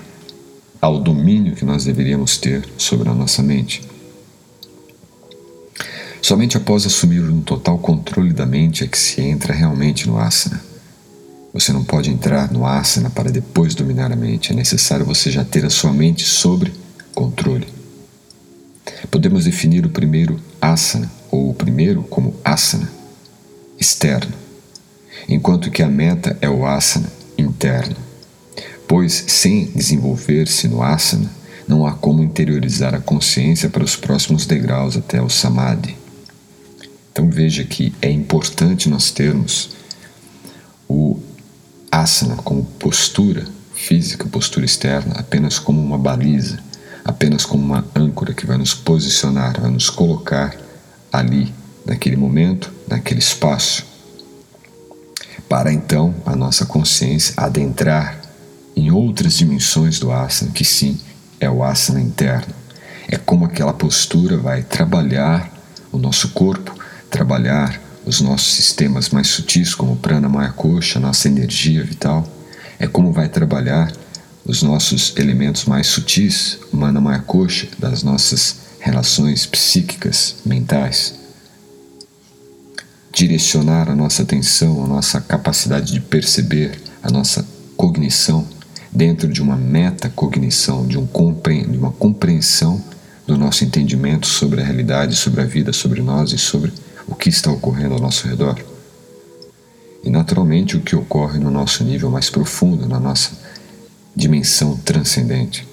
ao 0.80 1.00
domínio 1.00 1.54
que 1.54 1.64
nós 1.64 1.84
deveríamos 1.84 2.36
ter 2.36 2.68
sobre 2.76 3.08
a 3.08 3.14
nossa 3.14 3.42
mente. 3.42 3.82
Somente 6.20 6.56
após 6.56 6.84
assumir 6.84 7.20
um 7.22 7.40
total 7.40 7.78
controle 7.78 8.32
da 8.32 8.44
mente 8.44 8.84
é 8.84 8.86
que 8.86 8.98
se 8.98 9.20
entra 9.20 9.54
realmente 9.54 10.06
no 10.06 10.18
asana. 10.18 10.60
Você 11.54 11.72
não 11.72 11.84
pode 11.84 12.10
entrar 12.10 12.52
no 12.52 12.66
asana 12.66 13.08
para 13.08 13.30
depois 13.30 13.74
dominar 13.74 14.12
a 14.12 14.16
mente, 14.16 14.52
é 14.52 14.54
necessário 14.54 15.06
você 15.06 15.30
já 15.30 15.44
ter 15.44 15.64
a 15.64 15.70
sua 15.70 15.92
mente 15.92 16.24
sobre 16.24 16.72
controle. 17.14 17.66
Podemos 19.10 19.44
definir 19.44 19.86
o 19.86 19.90
primeiro 19.90 20.38
asana, 20.60 21.10
ou 21.30 21.50
o 21.50 21.54
primeiro 21.54 22.02
como 22.02 22.34
asana, 22.44 22.90
externo, 23.78 24.32
enquanto 25.28 25.70
que 25.70 25.82
a 25.82 25.88
meta 25.88 26.36
é 26.40 26.48
o 26.48 26.66
asana 26.66 27.10
interno 27.38 28.07
pois 28.88 29.24
sem 29.28 29.66
desenvolver-se 29.66 30.66
no 30.66 30.82
asana, 30.82 31.30
não 31.68 31.86
há 31.86 31.92
como 31.92 32.22
interiorizar 32.22 32.94
a 32.94 33.00
consciência 33.00 33.68
para 33.68 33.84
os 33.84 33.94
próximos 33.94 34.46
degraus 34.46 34.96
até 34.96 35.20
o 35.20 35.28
samadhi. 35.28 35.94
Então 37.12 37.28
veja 37.28 37.62
que 37.64 37.92
é 38.00 38.10
importante 38.10 38.88
nós 38.88 39.10
termos 39.10 39.70
o 40.88 41.20
asana 41.92 42.36
como 42.36 42.64
postura 42.64 43.46
física, 43.74 44.26
postura 44.26 44.64
externa, 44.64 45.16
apenas 45.18 45.58
como 45.58 45.80
uma 45.80 45.98
baliza, 45.98 46.58
apenas 47.04 47.44
como 47.44 47.62
uma 47.62 47.84
âncora 47.94 48.32
que 48.32 48.46
vai 48.46 48.56
nos 48.56 48.72
posicionar, 48.72 49.60
vai 49.60 49.70
nos 49.70 49.90
colocar 49.90 50.56
ali, 51.12 51.52
naquele 51.84 52.16
momento, 52.16 52.72
naquele 52.86 53.20
espaço, 53.20 53.84
para 55.48 55.72
então 55.72 56.14
a 56.24 56.34
nossa 56.34 56.66
consciência 56.66 57.34
adentrar 57.36 58.17
em 58.78 58.92
outras 58.92 59.36
dimensões 59.36 59.98
do 59.98 60.12
asana, 60.12 60.52
que 60.52 60.64
sim 60.64 61.00
é 61.40 61.50
o 61.50 61.64
asana 61.64 62.00
interno, 62.00 62.54
É 63.10 63.16
como 63.16 63.46
aquela 63.46 63.72
postura 63.72 64.36
vai 64.36 64.62
trabalhar 64.62 65.50
o 65.90 65.96
nosso 65.96 66.28
corpo, 66.28 66.74
trabalhar 67.10 67.80
os 68.04 68.20
nossos 68.20 68.54
sistemas 68.54 69.08
mais 69.08 69.28
sutis, 69.28 69.74
como 69.74 69.94
o 69.94 69.96
prana, 69.96 70.28
maya, 70.28 70.52
kosha, 70.52 71.00
nossa 71.00 71.26
energia 71.26 71.82
vital. 71.82 72.28
É 72.78 72.86
como 72.86 73.10
vai 73.10 73.28
trabalhar 73.28 73.90
os 74.44 74.62
nossos 74.62 75.14
elementos 75.16 75.64
mais 75.64 75.86
sutis, 75.86 76.58
mana, 76.70 77.00
maya, 77.00 77.20
kosha, 77.20 77.66
das 77.78 78.02
nossas 78.02 78.56
relações 78.78 79.46
psíquicas, 79.46 80.36
mentais. 80.44 81.14
Direcionar 83.10 83.88
a 83.88 83.96
nossa 83.96 84.22
atenção, 84.22 84.84
a 84.84 84.86
nossa 84.86 85.18
capacidade 85.18 85.92
de 85.92 86.00
perceber, 86.00 86.78
a 87.02 87.10
nossa 87.10 87.44
cognição 87.74 88.46
dentro 88.90 89.28
de 89.28 89.42
uma 89.42 89.56
metacognição, 89.56 90.86
de, 90.86 90.98
um 90.98 91.06
de 91.06 91.78
uma 91.78 91.92
compreensão 91.92 92.82
do 93.26 93.36
nosso 93.36 93.64
entendimento 93.64 94.26
sobre 94.26 94.60
a 94.60 94.64
realidade, 94.64 95.14
sobre 95.14 95.42
a 95.42 95.44
vida, 95.44 95.72
sobre 95.72 96.00
nós 96.00 96.32
e 96.32 96.38
sobre 96.38 96.72
o 97.06 97.14
que 97.14 97.28
está 97.28 97.50
ocorrendo 97.50 97.94
ao 97.94 98.00
nosso 98.00 98.26
redor. 98.26 98.58
E 100.02 100.10
naturalmente 100.10 100.76
o 100.76 100.80
que 100.80 100.96
ocorre 100.96 101.38
no 101.38 101.50
nosso 101.50 101.84
nível 101.84 102.10
mais 102.10 102.30
profundo, 102.30 102.86
na 102.86 102.98
nossa 102.98 103.32
dimensão 104.16 104.76
transcendente. 104.76 105.66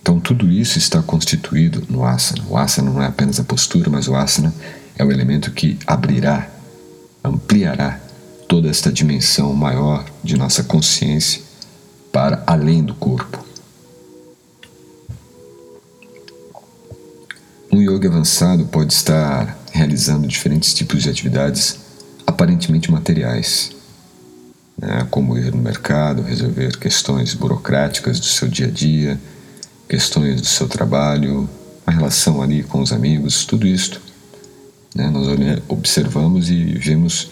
Então 0.00 0.20
tudo 0.20 0.50
isso 0.50 0.78
está 0.78 1.02
constituído 1.02 1.84
no 1.88 2.04
asana. 2.04 2.44
O 2.48 2.56
asana 2.56 2.90
não 2.90 3.02
é 3.02 3.06
apenas 3.06 3.40
a 3.40 3.44
postura, 3.44 3.90
mas 3.90 4.08
o 4.08 4.14
asana 4.14 4.54
é 4.96 5.04
o 5.04 5.10
elemento 5.10 5.50
que 5.50 5.78
abrirá, 5.86 6.48
ampliará 7.24 8.00
toda 8.46 8.68
esta 8.68 8.92
dimensão 8.92 9.52
maior 9.54 10.04
de 10.22 10.36
nossa 10.36 10.62
consciência 10.62 11.51
para 12.12 12.44
além 12.46 12.84
do 12.84 12.94
corpo. 12.94 13.42
Um 17.72 17.80
yoga 17.80 18.06
avançado 18.06 18.66
pode 18.66 18.92
estar 18.92 19.58
realizando 19.72 20.28
diferentes 20.28 20.74
tipos 20.74 21.02
de 21.02 21.08
atividades 21.08 21.80
aparentemente 22.26 22.92
materiais, 22.92 23.70
né, 24.78 25.06
como 25.10 25.38
ir 25.38 25.54
no 25.54 25.62
mercado, 25.62 26.20
resolver 26.20 26.76
questões 26.76 27.32
burocráticas 27.32 28.20
do 28.20 28.26
seu 28.26 28.46
dia 28.46 28.66
a 28.66 28.70
dia, 28.70 29.18
questões 29.88 30.42
do 30.42 30.46
seu 30.46 30.68
trabalho, 30.68 31.48
a 31.86 31.90
relação 31.90 32.42
ali 32.42 32.62
com 32.62 32.82
os 32.82 32.92
amigos, 32.92 33.46
tudo 33.46 33.66
isto. 33.66 34.02
Né, 34.94 35.08
nós 35.08 35.26
observamos 35.66 36.50
e 36.50 36.64
vemos 36.74 37.30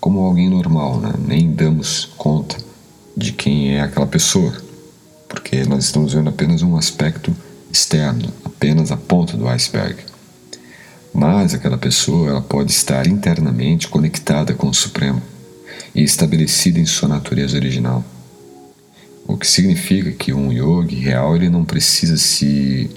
como 0.00 0.20
alguém 0.20 0.48
normal, 0.48 0.98
né, 0.98 1.12
nem 1.18 1.52
damos 1.52 2.08
conta 2.16 2.56
de 3.16 3.32
quem 3.32 3.76
é 3.76 3.80
aquela 3.80 4.06
pessoa, 4.06 4.52
porque 5.28 5.64
nós 5.64 5.84
estamos 5.84 6.14
vendo 6.14 6.28
apenas 6.28 6.62
um 6.62 6.76
aspecto 6.76 7.34
externo, 7.70 8.32
apenas 8.44 8.90
a 8.90 8.96
ponta 8.96 9.36
do 9.36 9.48
iceberg. 9.48 9.96
Mas 11.12 11.54
aquela 11.54 11.76
pessoa 11.76 12.30
ela 12.30 12.40
pode 12.40 12.72
estar 12.72 13.06
internamente 13.06 13.88
conectada 13.88 14.54
com 14.54 14.68
o 14.68 14.74
Supremo 14.74 15.22
e 15.94 16.02
estabelecida 16.02 16.78
em 16.78 16.86
sua 16.86 17.08
natureza 17.08 17.56
original. 17.56 18.04
O 19.26 19.36
que 19.36 19.46
significa 19.46 20.10
que 20.12 20.32
um 20.32 20.52
yogi 20.52 20.96
real 20.96 21.36
ele 21.36 21.48
não 21.48 21.64
precisa 21.64 22.16
se 22.16 22.90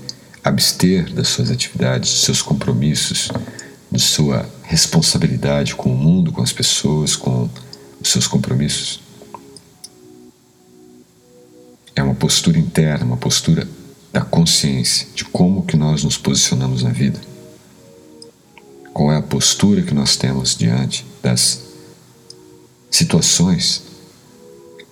abster 0.44 1.14
das 1.14 1.28
suas 1.28 1.52
atividades, 1.52 2.10
dos 2.12 2.22
seus 2.24 2.42
compromissos, 2.42 3.30
da 3.92 4.00
sua 4.00 4.50
responsabilidade 4.64 5.76
com 5.76 5.92
o 5.92 5.98
mundo, 5.98 6.32
com 6.32 6.42
as 6.42 6.54
pessoas, 6.54 7.16
com 7.16 7.50
os 8.02 8.12
seus 8.12 8.28
compromissos. 8.28 9.05
É 11.96 12.04
uma 12.04 12.16
postura 12.16 12.58
interna, 12.58 13.06
uma 13.06 13.18
postura 13.18 13.68
da 14.12 14.22
consciência 14.22 15.08
de 15.16 15.26
como 15.26 15.66
que 15.66 15.78
nós 15.78 16.04
nos 16.04 16.18
posicionamos 16.18 16.84
na 16.84 16.90
vida. 16.90 17.20
Qual 18.94 19.12
é 19.12 19.18
a 19.18 19.22
postura 19.22 19.82
que 19.82 19.94
nós 19.94 20.16
temos 20.16 20.56
diante 20.56 21.06
das 21.22 21.66
situações, 22.96 23.84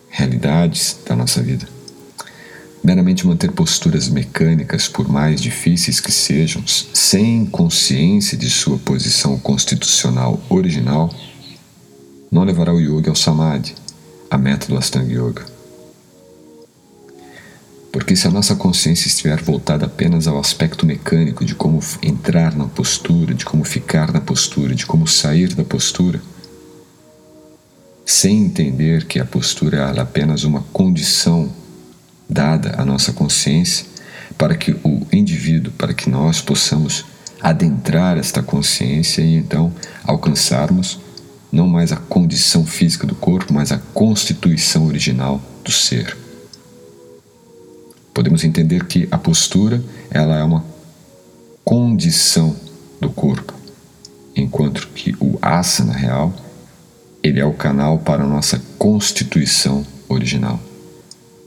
realidades 0.10 0.98
da 1.06 1.16
nossa 1.16 1.42
vida. 1.42 1.68
Meramente 2.84 3.26
manter 3.26 3.52
posturas 3.52 4.10
mecânicas, 4.10 4.90
por 4.90 5.08
mais 5.08 5.42
difíceis 5.42 6.02
que 6.02 6.12
sejam, 6.12 6.62
sem 6.68 7.46
consciência 7.46 8.38
de 8.38 8.50
sua 8.50 8.78
posição 8.78 9.40
constitucional 9.40 10.42
original, 10.50 11.14
não 12.30 12.44
levará 12.44 12.74
o 12.74 12.80
yoga 12.82 13.10
ao 13.10 13.16
samadhi, 13.16 13.74
a 14.30 14.38
meta 14.38 14.68
do 14.68 14.78
Astanga 14.78 15.14
Yoga. 15.14 15.53
Porque 17.94 18.16
se 18.16 18.28
a 18.28 18.32
nossa 18.32 18.56
consciência 18.56 19.08
estiver 19.08 19.40
voltada 19.40 19.86
apenas 19.86 20.26
ao 20.26 20.40
aspecto 20.40 20.84
mecânico 20.84 21.46
de 21.46 21.54
como 21.54 21.80
entrar 22.02 22.56
na 22.56 22.66
postura, 22.66 23.36
de 23.36 23.46
como 23.46 23.64
ficar 23.64 24.12
na 24.12 24.20
postura, 24.20 24.74
de 24.74 24.84
como 24.84 25.08
sair 25.08 25.54
da 25.54 25.64
postura, 25.64 26.20
sem 28.04 28.46
entender 28.46 29.06
que 29.06 29.20
a 29.20 29.26
postura 29.26 29.94
é 29.96 30.00
apenas 30.00 30.44
uma 30.44 30.62
condição 30.74 31.54
dada 32.28 32.74
à 32.82 32.84
nossa 32.84 33.14
consciência 33.14 33.86
para 34.40 34.56
que 34.56 34.72
o 34.84 35.06
indivíduo, 35.14 35.72
para 35.74 35.94
que 35.94 36.10
nós 36.10 36.42
possamos 36.42 37.06
adentrar 37.40 38.18
esta 38.18 38.42
consciência 38.42 39.22
e 39.22 39.36
então 39.36 39.72
alcançarmos 40.04 41.00
não 41.52 41.68
mais 41.68 41.92
a 41.92 41.98
condição 41.98 42.66
física 42.66 43.06
do 43.06 43.14
corpo, 43.14 43.54
mas 43.54 43.72
a 43.72 43.78
constituição 43.94 44.88
original 44.88 45.40
do 45.64 45.72
ser. 45.72 46.23
Podemos 48.14 48.44
entender 48.44 48.86
que 48.86 49.08
a 49.10 49.18
postura 49.18 49.84
ela 50.12 50.38
é 50.38 50.44
uma 50.44 50.64
condição 51.64 52.56
do 53.02 53.10
corpo, 53.10 53.54
enquanto 54.36 54.88
que 54.90 55.16
o 55.20 55.38
asana 55.42 55.94
real 55.94 56.34
ele 57.24 57.40
é 57.40 57.46
o 57.46 57.54
canal 57.54 57.98
para 58.00 58.24
a 58.24 58.28
nossa 58.28 58.62
constituição 58.78 59.86
original, 60.10 60.60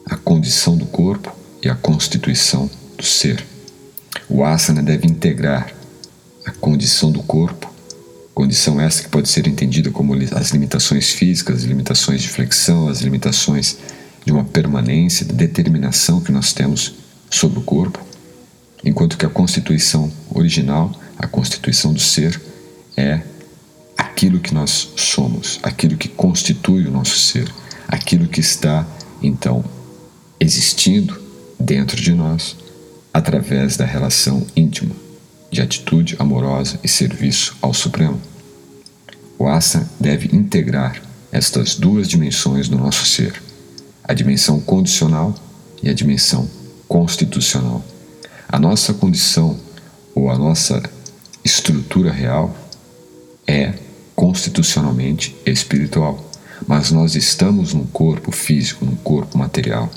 a 0.06 0.16
condição 0.16 0.76
do 0.76 0.86
corpo 0.86 1.34
e 1.62 1.68
a 1.68 1.74
constituição 1.74 2.70
do 2.96 3.04
ser. 3.04 3.44
O 4.28 4.42
asana 4.42 4.82
deve 4.82 5.06
integrar 5.06 5.72
a 6.46 6.50
condição 6.50 7.12
do 7.12 7.22
corpo, 7.22 7.70
condição 8.34 8.80
essa 8.80 9.02
que 9.02 9.08
pode 9.08 9.28
ser 9.28 9.46
entendida 9.46 9.90
como 9.90 10.14
as 10.14 10.50
limitações 10.50 11.10
físicas, 11.10 11.58
as 11.58 11.64
limitações 11.64 12.22
de 12.22 12.28
flexão, 12.28 12.88
as 12.88 13.00
limitações 13.02 13.76
de 14.26 14.32
uma 14.32 14.44
permanência, 14.44 15.24
de 15.24 15.32
determinação 15.32 16.20
que 16.20 16.32
nós 16.32 16.52
temos 16.52 16.96
sobre 17.30 17.60
o 17.60 17.62
corpo, 17.62 18.04
enquanto 18.84 19.16
que 19.16 19.24
a 19.24 19.30
constituição 19.30 20.12
original, 20.34 20.92
a 21.16 21.28
constituição 21.28 21.92
do 21.92 22.00
ser, 22.00 22.40
é 22.96 23.20
aquilo 23.96 24.40
que 24.40 24.52
nós 24.52 24.90
somos, 24.96 25.60
aquilo 25.62 25.96
que 25.96 26.08
constitui 26.08 26.86
o 26.86 26.90
nosso 26.90 27.16
ser, 27.16 27.48
aquilo 27.86 28.26
que 28.26 28.40
está, 28.40 28.84
então, 29.22 29.64
existindo 30.40 31.22
dentro 31.58 31.96
de 31.96 32.12
nós 32.12 32.56
através 33.14 33.76
da 33.76 33.86
relação 33.86 34.44
íntima 34.56 34.94
de 35.52 35.62
atitude 35.62 36.16
amorosa 36.18 36.80
e 36.82 36.88
serviço 36.88 37.56
ao 37.62 37.72
Supremo. 37.72 38.20
O 39.38 39.46
asa 39.46 39.88
deve 40.00 40.34
integrar 40.36 41.00
estas 41.30 41.76
duas 41.76 42.08
dimensões 42.08 42.68
do 42.68 42.76
nosso 42.76 43.06
ser 43.06 43.45
a 44.06 44.14
dimensão 44.14 44.60
condicional 44.60 45.34
e 45.82 45.88
a 45.88 45.92
dimensão 45.92 46.48
constitucional. 46.88 47.82
A 48.48 48.58
nossa 48.58 48.94
condição 48.94 49.58
ou 50.14 50.30
a 50.30 50.38
nossa 50.38 50.82
estrutura 51.44 52.12
real 52.12 52.56
é 53.46 53.74
constitucionalmente 54.14 55.36
espiritual, 55.44 56.24
mas 56.66 56.90
nós 56.90 57.14
estamos 57.16 57.74
num 57.74 57.84
corpo 57.86 58.30
físico, 58.30 58.84
num 58.84 58.96
corpo 58.96 59.36
material, 59.36 59.90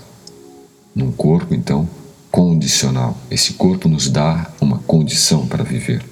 num 0.95 1.11
corpo 1.11 1.53
então 1.53 1.87
condicional. 2.31 3.15
Esse 3.29 3.53
corpo 3.53 3.87
nos 3.87 4.09
dá 4.09 4.51
uma 4.59 4.79
condição 4.79 5.47
para 5.47 5.63
viver, 5.63 6.03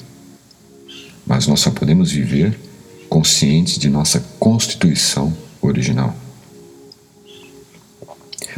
mas 1.25 1.47
nós 1.47 1.59
só 1.59 1.71
podemos 1.71 2.11
viver 2.11 2.57
conscientes 3.09 3.77
de 3.77 3.89
nossa 3.89 4.23
constituição 4.39 5.35
original. 5.61 6.15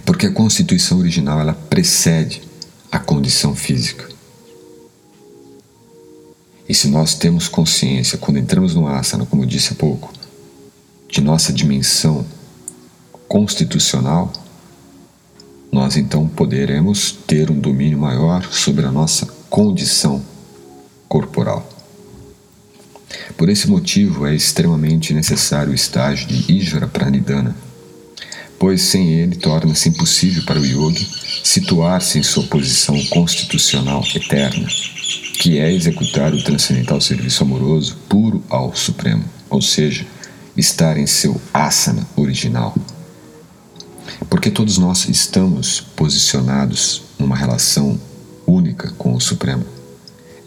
Porque 0.09 0.25
a 0.25 0.31
constituição 0.31 0.97
original 0.97 1.39
ela 1.39 1.53
precede 1.53 2.41
a 2.91 2.97
condição 2.97 3.55
física. 3.55 4.09
E 6.67 6.73
se 6.73 6.87
nós 6.87 7.13
temos 7.13 7.47
consciência, 7.47 8.17
quando 8.17 8.39
entramos 8.39 8.73
no 8.73 8.87
asana, 8.87 9.23
como 9.27 9.43
eu 9.43 9.45
disse 9.45 9.71
há 9.71 9.75
pouco, 9.75 10.11
de 11.07 11.21
nossa 11.21 11.53
dimensão 11.53 12.25
constitucional, 13.27 14.33
nós 15.71 15.95
então 15.95 16.27
poderemos 16.27 17.11
ter 17.27 17.51
um 17.51 17.59
domínio 17.59 17.99
maior 17.99 18.51
sobre 18.51 18.87
a 18.87 18.91
nossa 18.91 19.27
condição 19.47 20.25
corporal. 21.07 21.69
Por 23.37 23.47
esse 23.47 23.69
motivo 23.69 24.25
é 24.25 24.33
extremamente 24.33 25.13
necessário 25.13 25.71
o 25.71 25.75
estágio 25.75 26.27
de 26.27 26.51
Ijvara 26.51 26.87
Pranidhana, 26.87 27.68
pois 28.59 28.81
sem 28.81 29.13
ele 29.13 29.37
torna-se 29.37 29.87
impossível 29.87 30.43
para 30.43 30.59
o 30.59 30.65
yogi 30.65 31.07
situar-se 31.43 32.19
em 32.19 32.23
sua 32.23 32.43
posição 32.43 33.01
constitucional 33.05 34.03
eterna, 34.13 34.67
que 35.39 35.57
é 35.57 35.73
executar 35.73 36.33
o 36.33 36.43
transcendental 36.43 36.99
serviço 36.99 37.43
amoroso 37.43 37.97
puro 38.09 38.43
ao 38.49 38.75
Supremo, 38.75 39.23
ou 39.49 39.61
seja, 39.61 40.05
estar 40.57 40.97
em 40.97 41.07
seu 41.07 41.39
asana 41.53 42.05
original. 42.17 42.75
Porque 44.29 44.51
todos 44.51 44.77
nós 44.77 45.07
estamos 45.07 45.79
posicionados 45.95 47.03
numa 47.17 47.37
relação 47.37 47.99
única 48.45 48.91
com 48.97 49.15
o 49.15 49.21
Supremo. 49.21 49.65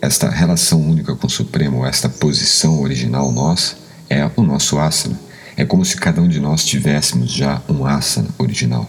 Esta 0.01 0.29
relação 0.29 0.81
única 0.81 1.16
com 1.16 1.27
o 1.27 1.31
Supremo, 1.31 1.87
esta 1.87 2.09
posição 2.09 2.83
original 2.83 3.33
nossa, 3.33 3.77
é 4.11 4.29
o 4.37 4.42
nosso 4.42 4.79
asana. 4.79 5.18
É 5.57 5.65
como 5.65 5.85
se 5.85 5.97
cada 5.97 6.21
um 6.21 6.29
de 6.29 6.41
nós 6.41 6.65
tivéssemos 6.65 7.31
já 7.31 7.62
um 7.69 7.85
asana 7.85 8.29
original. 8.38 8.88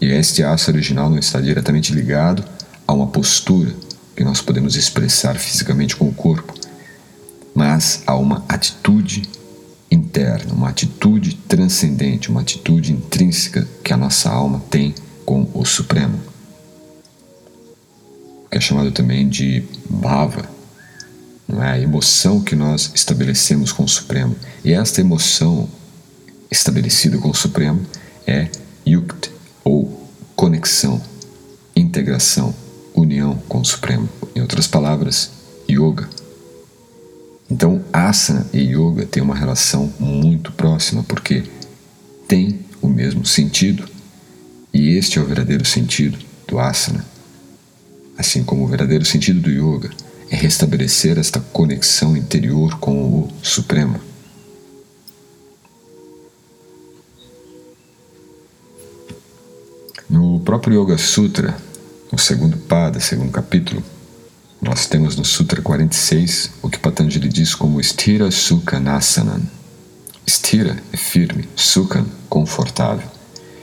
E 0.00 0.06
este 0.06 0.42
asana 0.42 0.76
original 0.76 1.10
não 1.10 1.18
está 1.18 1.40
diretamente 1.40 1.92
ligado 1.92 2.44
a 2.86 2.92
uma 2.92 3.06
postura 3.06 3.74
que 4.16 4.24
nós 4.24 4.40
podemos 4.40 4.76
expressar 4.76 5.36
fisicamente 5.36 5.96
com 5.96 6.08
o 6.08 6.12
corpo, 6.12 6.54
mas 7.54 8.02
a 8.06 8.14
uma 8.16 8.44
atitude 8.48 9.22
interna, 9.90 10.52
uma 10.52 10.68
atitude 10.68 11.34
transcendente, 11.48 12.30
uma 12.30 12.42
atitude 12.42 12.92
intrínseca 12.92 13.66
que 13.82 13.92
a 13.92 13.96
nossa 13.96 14.30
alma 14.30 14.62
tem 14.70 14.94
com 15.24 15.48
o 15.54 15.64
Supremo, 15.64 16.18
que 18.50 18.58
é 18.58 18.60
chamado 18.60 18.92
também 18.92 19.28
de 19.28 19.64
bhava, 19.88 20.48
não 21.50 21.62
é? 21.62 21.72
a 21.72 21.80
emoção 21.80 22.40
que 22.40 22.54
nós 22.54 22.90
estabelecemos 22.94 23.72
com 23.72 23.84
o 23.84 23.88
Supremo. 23.88 24.36
E 24.64 24.72
esta 24.72 25.00
emoção 25.00 25.68
estabelecida 26.50 27.18
com 27.18 27.30
o 27.30 27.34
Supremo 27.34 27.80
é 28.26 28.48
yukti, 28.86 29.30
ou 29.64 30.08
conexão, 30.36 31.00
integração, 31.74 32.54
união 32.94 33.34
com 33.48 33.60
o 33.60 33.64
Supremo. 33.64 34.08
Em 34.34 34.40
outras 34.40 34.66
palavras, 34.66 35.30
yoga. 35.68 36.08
Então, 37.50 37.84
asana 37.92 38.46
e 38.52 38.60
yoga 38.60 39.06
têm 39.06 39.22
uma 39.22 39.34
relação 39.34 39.92
muito 39.98 40.52
próxima, 40.52 41.02
porque 41.02 41.44
tem 42.28 42.60
o 42.80 42.88
mesmo 42.88 43.26
sentido. 43.26 43.88
E 44.72 44.96
este 44.96 45.18
é 45.18 45.22
o 45.22 45.26
verdadeiro 45.26 45.64
sentido 45.64 46.18
do 46.46 46.60
asana. 46.60 47.04
Assim 48.16 48.44
como 48.44 48.64
o 48.64 48.68
verdadeiro 48.68 49.04
sentido 49.04 49.40
do 49.40 49.50
yoga 49.50 49.90
é 50.30 50.36
restabelecer 50.36 51.18
esta 51.18 51.40
conexão 51.40 52.16
interior 52.16 52.78
com 52.78 53.02
o 53.02 53.28
Supremo. 53.42 54.00
No 60.08 60.40
próprio 60.40 60.82
Yoga 60.82 60.96
Sutra, 60.96 61.56
no 62.12 62.18
segundo 62.18 62.56
pada, 62.56 63.00
segundo 63.00 63.30
capítulo, 63.32 63.82
nós 64.62 64.86
temos 64.86 65.16
no 65.16 65.24
Sutra 65.24 65.60
46 65.60 66.50
o 66.62 66.68
que 66.68 66.78
Patanjali 66.78 67.28
diz 67.28 67.54
como 67.54 67.82
Stira 67.82 68.30
Sukha 68.30 68.78
Nasanan. 68.78 69.42
Stira 70.28 70.80
é 70.92 70.96
firme, 70.96 71.48
Sukhan, 71.56 72.06
confortável. 72.28 73.08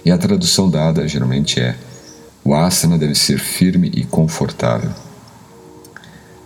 E 0.04 0.12
a 0.12 0.18
tradução 0.18 0.70
dada 0.70 1.08
geralmente 1.08 1.60
é: 1.60 1.78
o 2.44 2.54
asana 2.54 2.98
deve 2.98 3.16
ser 3.16 3.40
firme 3.40 3.92
e 3.94 4.04
confortável. 4.04 5.07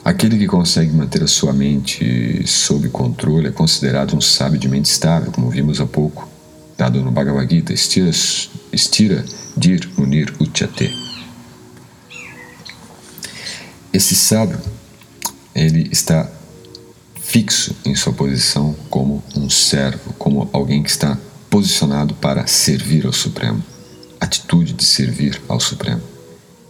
Aquele 0.03 0.35
que 0.37 0.47
consegue 0.47 0.91
manter 0.91 1.23
a 1.23 1.27
sua 1.27 1.53
mente 1.53 2.41
sob 2.47 2.89
controle 2.89 3.49
é 3.49 3.51
considerado 3.51 4.15
um 4.15 4.21
sábio 4.21 4.59
de 4.59 4.67
mente 4.67 4.85
estável, 4.85 5.31
como 5.31 5.49
vimos 5.49 5.79
há 5.79 5.85
pouco, 5.85 6.27
dado 6.75 7.01
no 7.01 7.11
Bhagavad 7.11 7.47
Gita, 7.47 7.75
Stira, 7.75 8.11
stira 8.11 9.23
Dir 9.55 9.87
Munir 9.95 10.33
Uchate. 10.39 10.91
Esse 13.93 14.15
sábio, 14.15 14.59
ele 15.53 15.87
está 15.91 16.27
fixo 17.21 17.75
em 17.85 17.93
sua 17.93 18.11
posição 18.11 18.75
como 18.89 19.23
um 19.35 19.51
servo, 19.51 20.13
como 20.13 20.49
alguém 20.51 20.81
que 20.81 20.89
está 20.89 21.15
posicionado 21.47 22.15
para 22.15 22.47
servir 22.47 23.05
ao 23.05 23.13
Supremo, 23.13 23.63
atitude 24.19 24.73
de 24.73 24.83
servir 24.83 25.39
ao 25.47 25.59
Supremo. 25.59 26.01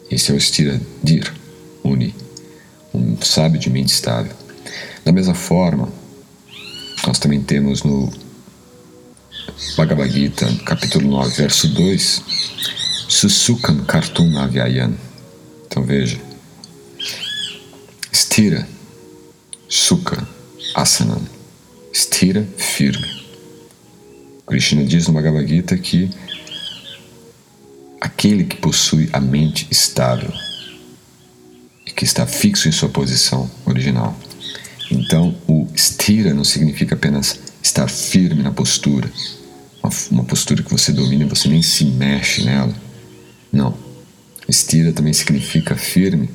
Esse 0.10 0.32
é 0.32 0.36
o 0.36 0.42
Stira 0.42 0.82
Dir 1.02 1.34
Uni, 1.82 2.14
sábio 3.28 3.60
de 3.60 3.70
mente 3.70 3.94
estável. 3.94 4.34
Da 5.04 5.12
mesma 5.12 5.34
forma, 5.34 5.90
nós 7.06 7.18
também 7.20 7.42
temos 7.42 7.84
no 7.84 8.12
Bhagavad 9.76 10.12
Gita, 10.12 10.48
capítulo 10.66 11.10
9, 11.10 11.36
verso 11.36 11.68
2, 11.68 12.22
Susukan 13.08 13.84
Kartum 13.86 14.38
Avyayan. 14.38 14.94
Então 15.66 15.84
veja, 15.84 16.20
Stira, 18.14 18.68
Sukha, 19.68 20.28
Asana. 20.76 21.18
Stira, 21.94 22.48
firme. 22.58 23.22
Krishna 24.46 24.84
diz 24.84 25.08
no 25.08 25.14
Bhagavad 25.14 25.48
Gita 25.48 25.78
que 25.78 26.10
aquele 28.00 28.44
que 28.44 28.58
possui 28.58 29.10
a 29.14 29.20
mente 29.20 29.68
estável 29.72 30.32
que 32.02 32.06
está 32.06 32.26
fixo 32.26 32.68
em 32.68 32.72
sua 32.72 32.90
posição 32.90 33.48
original. 33.64 34.18
Então, 34.90 35.36
o 35.48 35.68
stira 35.78 36.34
não 36.34 36.44
significa 36.44 36.96
apenas 36.96 37.40
estar 37.62 37.88
firme 37.88 38.42
na 38.42 38.50
postura, 38.52 39.08
uma, 39.84 39.92
uma 40.10 40.24
postura 40.24 40.64
que 40.64 40.72
você 40.72 40.92
domina 40.92 41.26
e 41.26 41.30
você 41.30 41.48
nem 41.48 41.62
se 41.62 41.86
mexe 41.86 42.44
nela. 42.44 42.74
Não. 43.54 43.78
Stira 44.50 44.92
também 44.92 45.14
significa 45.14 45.76
firme, 45.76 46.28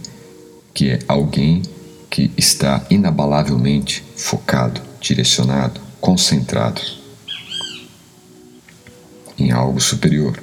que 0.73 0.91
é 0.91 1.01
alguém 1.09 1.63
que 2.09 2.31
está 2.37 2.87
inabalavelmente 2.89 4.05
focado, 4.15 4.81
direcionado, 5.01 5.81
concentrado 6.01 6.81
em 9.37 9.51
algo 9.51 9.81
superior. 9.81 10.41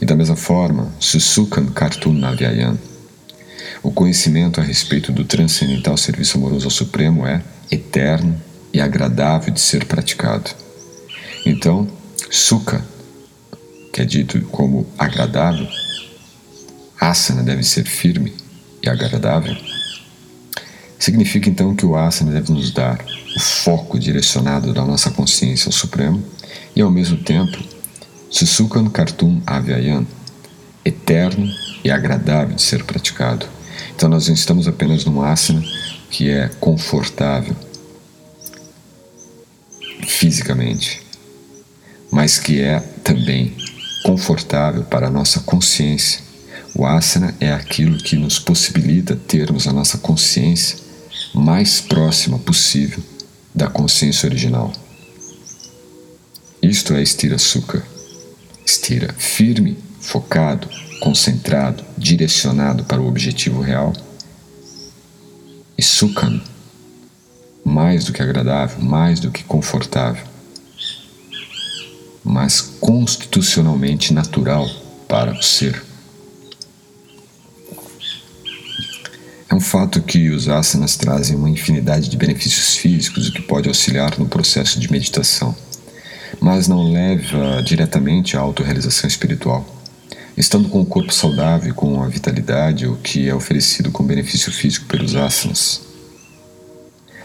E 0.00 0.06
da 0.06 0.16
mesma 0.16 0.36
forma, 0.36 0.90
Susukan 0.98 1.66
Kartun 1.66 2.14
Navyayan, 2.14 2.78
o 3.82 3.90
conhecimento 3.90 4.60
a 4.60 4.64
respeito 4.64 5.12
do 5.12 5.24
transcendental 5.24 5.96
serviço 5.96 6.38
amoroso 6.38 6.66
ao 6.66 6.70
Supremo 6.70 7.26
é 7.26 7.42
eterno 7.70 8.40
e 8.72 8.80
agradável 8.80 9.52
de 9.52 9.60
ser 9.60 9.84
praticado. 9.84 10.50
Então, 11.44 11.88
Sukha, 12.30 12.84
que 13.92 14.00
é 14.00 14.04
dito 14.04 14.40
como 14.42 14.86
agradável, 14.98 15.66
asana 17.00 17.42
deve 17.42 17.62
ser 17.62 17.84
firme 17.84 18.32
e 18.82 18.88
agradável, 18.88 19.56
Significa 21.02 21.50
então 21.50 21.74
que 21.74 21.84
o 21.84 21.96
asana 21.96 22.30
deve 22.30 22.52
nos 22.52 22.70
dar 22.70 23.04
o 23.36 23.40
foco 23.40 23.98
direcionado 23.98 24.72
da 24.72 24.84
nossa 24.84 25.10
consciência 25.10 25.68
ao 25.68 25.72
Supremo 25.72 26.22
e, 26.76 26.80
ao 26.80 26.92
mesmo 26.92 27.16
tempo, 27.16 27.58
Susukan 28.30 28.88
Kartum 28.88 29.42
Avyayan, 29.44 30.06
eterno 30.84 31.52
e 31.82 31.90
agradável 31.90 32.54
de 32.54 32.62
ser 32.62 32.84
praticado. 32.84 33.46
Então, 33.94 34.08
nós 34.08 34.28
estamos 34.28 34.66
apenas 34.66 35.04
num 35.04 35.22
asana 35.22 35.62
que 36.10 36.28
é 36.30 36.48
confortável 36.60 37.56
fisicamente, 40.06 41.02
mas 42.10 42.38
que 42.38 42.60
é 42.60 42.80
também 43.02 43.56
confortável 44.04 44.84
para 44.84 45.06
a 45.06 45.10
nossa 45.10 45.40
consciência. 45.40 46.20
O 46.74 46.86
asana 46.86 47.34
é 47.40 47.52
aquilo 47.52 47.98
que 47.98 48.16
nos 48.16 48.38
possibilita 48.38 49.14
termos 49.14 49.66
a 49.66 49.72
nossa 49.72 49.98
consciência 49.98 50.78
mais 51.34 51.80
próxima 51.80 52.38
possível 52.38 53.02
da 53.54 53.68
consciência 53.68 54.26
original. 54.26 54.72
Isto 56.62 56.94
é 56.94 57.02
estira 57.02 57.38
sukha. 57.38 57.82
Estira 58.64 59.12
firme, 59.18 59.76
focado, 60.00 60.68
concentrado, 61.02 61.84
direcionado 61.98 62.84
para 62.84 63.00
o 63.00 63.08
objetivo 63.08 63.60
real. 63.60 63.92
E 65.76 65.82
sukhan, 65.82 66.40
mais 67.64 68.04
do 68.04 68.12
que 68.12 68.22
agradável, 68.22 68.80
mais 68.80 69.18
do 69.18 69.28
que 69.28 69.42
confortável, 69.42 70.24
mas 72.22 72.60
constitucionalmente 72.60 74.14
natural 74.14 74.64
para 75.08 75.32
o 75.32 75.42
ser. 75.42 75.82
É 79.50 79.54
um 79.56 79.60
fato 79.60 80.00
que 80.00 80.30
os 80.30 80.48
asanas 80.48 80.96
trazem 80.96 81.34
uma 81.34 81.50
infinidade 81.50 82.08
de 82.08 82.16
benefícios 82.16 82.76
físicos, 82.76 83.28
o 83.28 83.32
que 83.32 83.42
pode 83.42 83.66
auxiliar 83.66 84.16
no 84.20 84.28
processo 84.28 84.78
de 84.78 84.88
meditação, 84.88 85.52
mas 86.40 86.68
não 86.68 86.92
leva 86.92 87.60
diretamente 87.60 88.36
à 88.36 88.40
autorrealização 88.40 89.08
espiritual. 89.08 89.81
Estando 90.42 90.68
com 90.68 90.80
o 90.80 90.84
corpo 90.84 91.14
saudável 91.14 91.72
com 91.72 92.02
a 92.02 92.08
vitalidade, 92.08 92.84
o 92.84 92.96
que 92.96 93.28
é 93.28 93.34
oferecido 93.34 93.92
como 93.92 94.08
benefício 94.08 94.50
físico 94.50 94.86
pelos 94.86 95.14
asanas. 95.14 95.82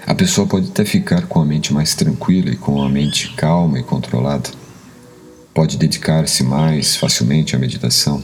A 0.06 0.14
pessoa 0.14 0.46
pode 0.46 0.68
até 0.68 0.86
ficar 0.86 1.26
com 1.26 1.42
a 1.42 1.46
mente 1.46 1.74
mais 1.74 1.96
tranquila 1.96 2.52
e 2.52 2.56
com 2.56 2.80
a 2.80 2.88
mente 2.88 3.34
calma 3.34 3.80
e 3.80 3.84
controlada. 3.84 4.52
pode 5.52 5.78
dedicar-se 5.78 6.44
mais 6.44 6.96
facilmente 6.96 7.56
à 7.56 7.60
meditação. 7.60 8.24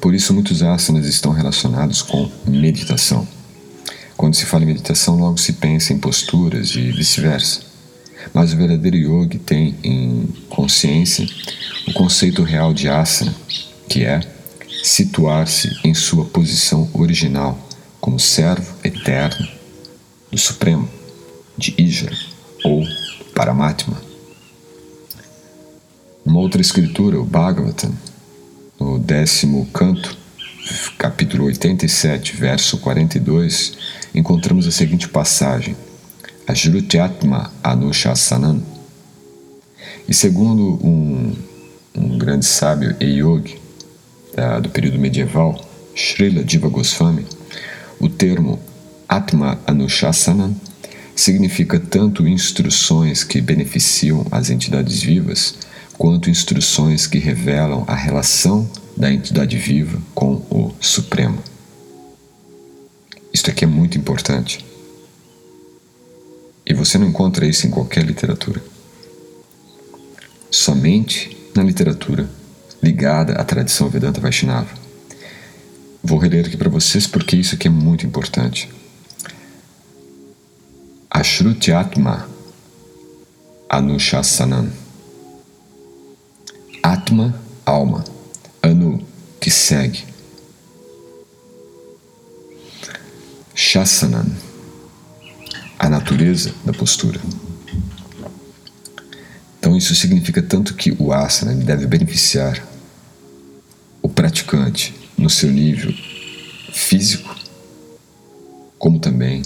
Por 0.00 0.14
isso, 0.14 0.32
muitos 0.32 0.62
asanas 0.62 1.04
estão 1.04 1.32
relacionados 1.32 2.00
com 2.00 2.26
meditação. 2.46 3.28
Quando 4.16 4.36
se 4.36 4.46
fala 4.46 4.64
em 4.64 4.68
meditação, 4.68 5.18
logo 5.18 5.36
se 5.36 5.52
pensa 5.52 5.92
em 5.92 5.98
posturas 5.98 6.70
e 6.74 6.90
vice-versa. 6.92 7.60
Mas 8.32 8.54
o 8.54 8.56
verdadeiro 8.56 8.96
yogi 8.96 9.38
tem 9.38 9.76
em 9.84 10.26
consciência 10.48 11.28
o 11.86 11.92
conceito 11.92 12.42
real 12.42 12.72
de 12.72 12.88
asana, 12.88 13.34
que 13.90 14.04
é 14.04 14.20
situar-se 14.84 15.68
em 15.82 15.92
sua 15.94 16.24
posição 16.24 16.88
original 16.94 17.58
como 18.00 18.20
servo 18.20 18.72
eterno 18.84 19.48
do 20.30 20.38
Supremo, 20.38 20.88
de 21.58 21.74
Ijara 21.76 22.16
ou 22.64 22.84
Paramatma. 23.34 24.00
Uma 26.24 26.38
outra 26.38 26.60
escritura, 26.60 27.20
o 27.20 27.24
Bhagavatam, 27.24 27.92
no 28.78 28.96
décimo 28.96 29.66
canto, 29.66 30.16
capítulo 30.96 31.46
87, 31.46 32.36
verso 32.36 32.78
42, 32.78 33.76
encontramos 34.14 34.68
a 34.68 34.70
seguinte 34.70 35.08
passagem: 35.08 35.76
Ajrutyatma 36.46 37.52
Anushasanam. 37.60 38.62
E 40.08 40.14
segundo 40.14 40.78
um, 40.86 41.36
um 41.96 42.16
grande 42.16 42.46
sábio 42.46 42.96
e 43.00 43.06
yogi 43.18 43.59
da, 44.40 44.58
do 44.58 44.70
período 44.70 44.98
medieval, 44.98 45.62
Srila 45.94 46.42
Diva 46.42 46.66
Goswami, 46.66 47.26
o 47.98 48.08
termo 48.08 48.58
Atma 49.06 49.60
Anushasana 49.66 50.50
significa 51.14 51.78
tanto 51.78 52.26
instruções 52.26 53.22
que 53.22 53.38
beneficiam 53.38 54.26
as 54.30 54.48
entidades 54.48 55.02
vivas, 55.02 55.56
quanto 55.98 56.30
instruções 56.30 57.06
que 57.06 57.18
revelam 57.18 57.84
a 57.86 57.94
relação 57.94 58.66
da 58.96 59.12
entidade 59.12 59.58
viva 59.58 60.00
com 60.14 60.36
o 60.48 60.72
Supremo. 60.80 61.38
Isto 63.34 63.50
aqui 63.50 63.64
é 63.64 63.68
muito 63.68 63.98
importante. 63.98 64.64
E 66.64 66.72
você 66.72 66.96
não 66.96 67.08
encontra 67.08 67.44
isso 67.44 67.66
em 67.66 67.70
qualquer 67.70 68.04
literatura. 68.04 68.62
Somente 70.50 71.36
na 71.54 71.62
literatura 71.62 72.39
ligada 72.82 73.34
à 73.34 73.44
tradição 73.44 73.88
Vedanta 73.88 74.20
Vaishnava. 74.20 74.68
Vou 76.02 76.18
reler 76.18 76.46
aqui 76.46 76.56
para 76.56 76.70
vocês 76.70 77.06
porque 77.06 77.36
isso 77.36 77.54
aqui 77.54 77.68
é 77.68 77.70
muito 77.70 78.06
importante. 78.06 78.70
Ashrutyatma 81.10 82.28
Anushasanam. 83.68 84.68
Atma, 86.82 87.34
alma. 87.64 88.02
Anu, 88.62 89.06
que 89.40 89.50
segue. 89.50 90.04
Shasanan, 93.54 94.26
a 95.78 95.88
natureza 95.88 96.52
da 96.64 96.72
postura. 96.72 97.20
Então 99.58 99.76
isso 99.76 99.94
significa 99.94 100.42
tanto 100.42 100.74
que 100.74 100.96
o 100.98 101.12
asana 101.12 101.54
deve 101.54 101.86
beneficiar 101.86 102.60
praticante 104.20 104.94
no 105.16 105.30
seu 105.30 105.50
nível 105.50 105.94
físico, 106.74 107.34
como 108.78 108.98
também 108.98 109.40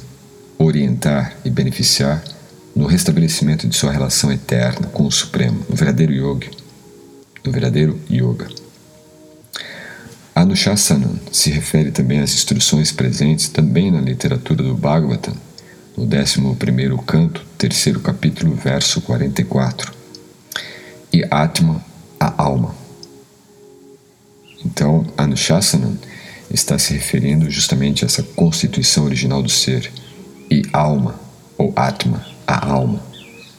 orientar 0.58 1.36
e 1.44 1.48
beneficiar 1.48 2.24
no 2.74 2.84
restabelecimento 2.84 3.68
de 3.68 3.76
sua 3.76 3.92
relação 3.92 4.32
eterna 4.32 4.88
com 4.88 5.06
o 5.06 5.12
Supremo, 5.12 5.64
no 5.68 5.76
verdadeiro 5.76 6.12
yoga, 6.12 6.48
no 7.44 7.52
verdadeiro 7.52 8.00
yoga. 8.10 8.48
Anushasanan 10.34 11.20
se 11.30 11.50
refere 11.50 11.92
também 11.92 12.18
às 12.18 12.34
instruções 12.34 12.90
presentes 12.90 13.48
também 13.48 13.92
na 13.92 14.00
literatura 14.00 14.64
do 14.64 14.74
Bhagavatam, 14.74 15.36
no 15.96 16.02
11 16.02 17.04
canto, 17.06 17.46
terceiro 17.56 18.00
capítulo, 18.00 18.56
verso 18.56 19.00
44. 19.02 19.92
E 21.12 21.24
Atma, 21.30 21.80
a 22.18 22.42
alma. 22.42 22.83
Então, 24.64 25.06
Anushasanan 25.16 25.96
está 26.50 26.78
se 26.78 26.94
referindo 26.94 27.50
justamente 27.50 28.04
a 28.04 28.06
essa 28.06 28.22
constituição 28.22 29.04
original 29.04 29.42
do 29.42 29.48
ser, 29.50 29.92
e 30.50 30.62
alma, 30.72 31.18
ou 31.58 31.72
Atma, 31.74 32.24
a 32.46 32.66
alma, 32.66 33.00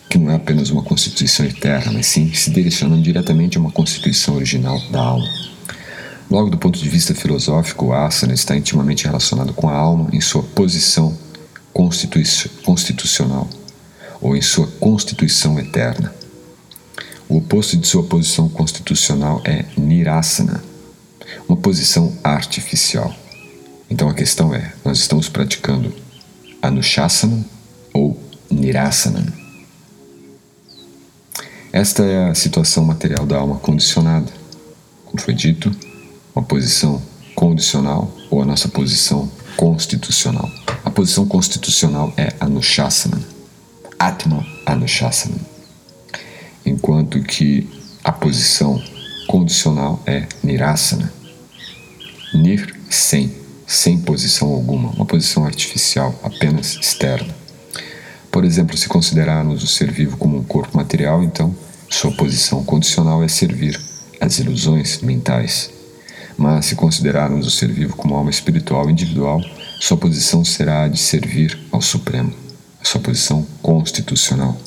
que 0.10 0.18
não 0.18 0.32
é 0.32 0.36
apenas 0.36 0.70
uma 0.70 0.84
constituição 0.84 1.46
eterna, 1.46 1.92
mas 1.92 2.08
sim 2.08 2.34
se 2.34 2.50
direcionando 2.52 3.02
diretamente 3.02 3.58
a 3.58 3.62
uma 3.62 3.72
constituição 3.72 4.36
original 4.36 4.80
da 4.92 5.02
alma. 5.02 5.28
Logo, 6.30 6.50
do 6.50 6.58
ponto 6.58 6.80
de 6.80 6.90
vista 6.90 7.14
filosófico, 7.14 7.88
o 7.88 7.94
asana 7.94 8.34
está 8.34 8.56
intimamente 8.56 9.06
relacionado 9.06 9.54
com 9.54 9.70
a 9.70 9.76
alma 9.76 10.10
em 10.12 10.22
sua 10.22 10.42
posição 10.42 11.16
constitucional 12.64 13.50
ou 14.22 14.36
em 14.36 14.42
sua 14.42 14.68
constituição 14.80 15.60
eterna. 15.60 16.14
O 17.28 17.38
oposto 17.38 17.76
de 17.78 17.88
sua 17.88 18.04
posição 18.04 18.48
constitucional 18.48 19.42
é 19.44 19.66
nirasana, 19.78 20.64
uma 21.48 21.58
posição 21.58 22.14
artificial. 22.24 23.14
Então 23.90 24.10
a 24.10 24.14
questão 24.14 24.54
é: 24.54 24.74
nós 24.84 25.00
estamos 25.00 25.30
praticando 25.30 25.94
Anushasana 26.62 27.46
ou 27.94 28.20
Nirasana? 28.50 29.34
Esta 31.72 32.04
é 32.04 32.30
a 32.30 32.36
situação 32.36 32.86
material 32.86 33.26
da 33.26 33.38
alma 33.38 33.58
condicionada. 33.58 34.32
Como 35.06 35.22
foi 35.22 35.34
dito, 35.34 35.72
uma 36.34 36.44
posição 36.44 37.02
condicional 37.36 38.12
ou 38.30 38.42
a 38.42 38.46
nossa 38.46 38.70
posição 38.70 39.30
constitucional. 39.58 40.50
A 40.84 40.90
posição 40.90 41.26
constitucional 41.26 42.14
é 42.16 42.34
Anushasana, 42.40 43.22
Atma 44.00 44.46
Anushasana, 44.66 45.38
enquanto 46.66 47.22
que 47.22 47.70
a 48.04 48.12
posição 48.12 48.82
condicional 49.28 50.02
é 50.06 50.28
Nirasana, 50.44 51.12
Nir 52.36 52.76
sem, 52.90 53.34
sem 53.66 53.98
posição 53.98 54.50
alguma, 54.50 54.90
uma 54.90 55.06
posição 55.06 55.46
artificial, 55.46 56.18
apenas 56.24 56.76
externa. 56.76 57.34
Por 58.32 58.44
exemplo, 58.44 58.78
se 58.78 58.88
considerarmos 58.88 59.64
o 59.64 59.68
ser 59.68 59.92
vivo 59.92 60.18
como 60.18 60.38
um 60.38 60.44
corpo 60.44 60.76
material, 60.76 61.24
então 61.24 61.56
sua 61.90 62.12
posição 62.12 62.64
condicional 62.64 63.24
é 63.24 63.28
servir 63.28 63.80
às 64.20 64.40
ilusões 64.40 65.02
mentais. 65.02 65.70
Mas 66.38 66.66
se 66.66 66.76
considerarmos 66.76 67.48
o 67.48 67.52
ser 67.52 67.72
vivo 67.72 67.96
como 67.96 68.16
alma 68.16 68.30
espiritual 68.30 68.90
individual, 68.90 69.42
sua 69.80 69.96
posição 69.96 70.44
será 70.44 70.84
a 70.84 70.88
de 70.90 71.00
servir 71.00 71.58
ao 71.72 71.82
Supremo, 71.82 72.34
a 72.82 72.86
sua 72.86 73.00
posição 73.00 73.46
constitucional. 73.62 74.58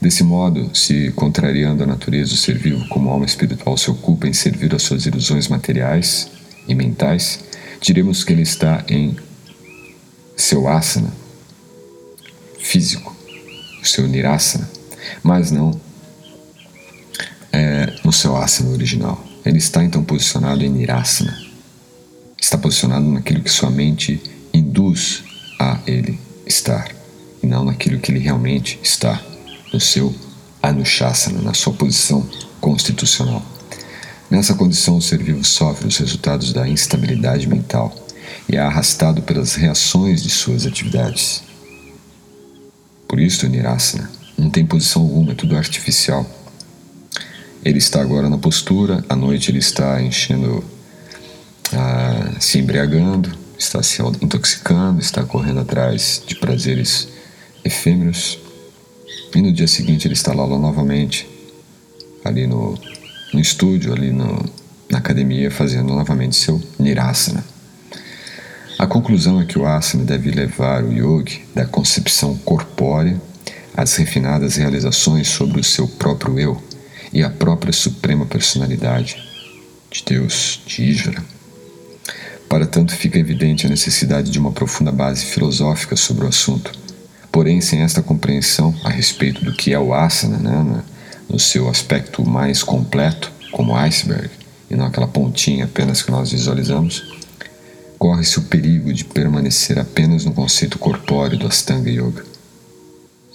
Desse 0.00 0.22
modo, 0.22 0.70
se 0.76 1.10
contrariando 1.12 1.82
a 1.82 1.86
natureza 1.86 2.30
do 2.30 2.36
ser 2.36 2.56
vivo 2.56 2.86
como 2.88 3.10
alma 3.10 3.24
espiritual 3.24 3.76
se 3.76 3.90
ocupa 3.90 4.28
em 4.28 4.32
servir 4.32 4.74
às 4.74 4.82
suas 4.82 5.06
ilusões 5.06 5.48
materiais, 5.48 6.30
e 6.68 6.74
mentais, 6.74 7.40
diremos 7.80 8.22
que 8.22 8.32
ele 8.32 8.42
está 8.42 8.84
em 8.88 9.16
seu 10.36 10.68
asana 10.68 11.12
físico, 12.58 13.16
o 13.82 13.86
seu 13.86 14.06
nirasana, 14.06 14.68
mas 15.22 15.50
não 15.50 15.80
é, 17.52 17.94
no 18.04 18.12
seu 18.12 18.36
asana 18.36 18.70
original. 18.70 19.24
Ele 19.44 19.58
está 19.58 19.82
então 19.82 20.04
posicionado 20.04 20.62
em 20.62 20.68
nirasana, 20.68 21.36
está 22.40 22.58
posicionado 22.58 23.06
naquilo 23.06 23.42
que 23.42 23.50
sua 23.50 23.70
mente 23.70 24.20
induz 24.52 25.22
a 25.58 25.80
ele 25.86 26.18
estar, 26.46 26.94
e 27.42 27.46
não 27.46 27.64
naquilo 27.64 27.98
que 27.98 28.12
ele 28.12 28.18
realmente 28.18 28.78
está, 28.82 29.22
no 29.72 29.80
seu 29.80 30.14
anushasana, 30.62 31.40
na 31.40 31.54
sua 31.54 31.72
posição 31.72 32.28
constitucional. 32.60 33.44
Nessa 34.30 34.54
condição, 34.54 34.98
o 34.98 35.02
ser 35.02 35.22
vivo 35.22 35.42
sofre 35.42 35.88
os 35.88 35.96
resultados 35.96 36.52
da 36.52 36.68
instabilidade 36.68 37.48
mental 37.48 37.94
e 38.46 38.56
é 38.56 38.60
arrastado 38.60 39.22
pelas 39.22 39.54
reações 39.54 40.22
de 40.22 40.28
suas 40.28 40.66
atividades. 40.66 41.42
Por 43.08 43.18
isso, 43.18 43.46
o 43.46 43.48
Nirasana 43.48 44.10
não 44.36 44.50
tem 44.50 44.66
posição 44.66 45.00
alguma, 45.00 45.32
é 45.32 45.34
tudo 45.34 45.56
artificial. 45.56 46.26
Ele 47.64 47.78
está 47.78 48.02
agora 48.02 48.28
na 48.28 48.36
postura, 48.36 49.02
à 49.08 49.16
noite 49.16 49.50
ele 49.50 49.58
está 49.58 50.00
enchendo, 50.02 50.62
ah, 51.72 52.34
se 52.38 52.58
embriagando, 52.58 53.36
está 53.58 53.82
se 53.82 54.02
intoxicando, 54.20 55.00
está 55.00 55.24
correndo 55.24 55.60
atrás 55.60 56.22
de 56.26 56.34
prazeres 56.34 57.08
efêmeros. 57.64 58.38
E 59.34 59.40
no 59.40 59.52
dia 59.52 59.66
seguinte 59.66 60.06
ele 60.06 60.14
está 60.14 60.34
lá, 60.34 60.44
lá 60.44 60.58
novamente, 60.58 61.26
ali 62.24 62.46
no 62.46 62.78
no 63.32 63.40
estúdio, 63.40 63.92
ali 63.92 64.10
no, 64.10 64.44
na 64.90 64.98
academia, 64.98 65.50
fazendo 65.50 65.94
novamente 65.94 66.36
seu 66.36 66.62
Nirasana. 66.78 67.44
A 68.78 68.86
conclusão 68.86 69.40
é 69.40 69.44
que 69.44 69.58
o 69.58 69.66
asana 69.66 70.04
deve 70.04 70.30
levar 70.30 70.84
o 70.84 70.92
yogi 70.92 71.44
da 71.54 71.66
concepção 71.66 72.36
corpórea 72.38 73.20
às 73.76 73.96
refinadas 73.96 74.56
realizações 74.56 75.28
sobre 75.28 75.60
o 75.60 75.64
seu 75.64 75.88
próprio 75.88 76.38
eu 76.38 76.62
e 77.12 77.22
a 77.22 77.30
própria 77.30 77.72
suprema 77.72 78.24
personalidade 78.24 79.16
de 79.90 80.04
Deus, 80.04 80.60
de 80.66 80.82
Ishvara. 80.82 81.24
Para 82.48 82.66
tanto, 82.66 82.94
fica 82.94 83.18
evidente 83.18 83.66
a 83.66 83.70
necessidade 83.70 84.30
de 84.30 84.38
uma 84.38 84.52
profunda 84.52 84.92
base 84.92 85.24
filosófica 85.24 85.96
sobre 85.96 86.24
o 86.24 86.28
assunto. 86.28 86.72
Porém, 87.30 87.60
sem 87.60 87.82
esta 87.82 88.02
compreensão 88.02 88.74
a 88.84 88.90
respeito 88.90 89.44
do 89.44 89.52
que 89.52 89.72
é 89.72 89.78
o 89.78 89.92
asana, 89.92 90.38
né, 90.38 90.82
no 91.28 91.38
seu 91.38 91.68
aspecto 91.68 92.28
mais 92.28 92.62
completo, 92.62 93.30
como 93.52 93.76
iceberg, 93.76 94.30
e 94.70 94.76
não 94.76 94.86
aquela 94.86 95.08
pontinha 95.08 95.64
apenas 95.64 96.02
que 96.02 96.10
nós 96.10 96.30
visualizamos, 96.30 97.18
corre-se 97.98 98.38
o 98.38 98.42
perigo 98.42 98.92
de 98.92 99.04
permanecer 99.04 99.78
apenas 99.78 100.24
no 100.24 100.32
conceito 100.32 100.78
corpóreo 100.78 101.38
do 101.38 101.46
Astanga 101.46 101.90
Yoga. 101.90 102.24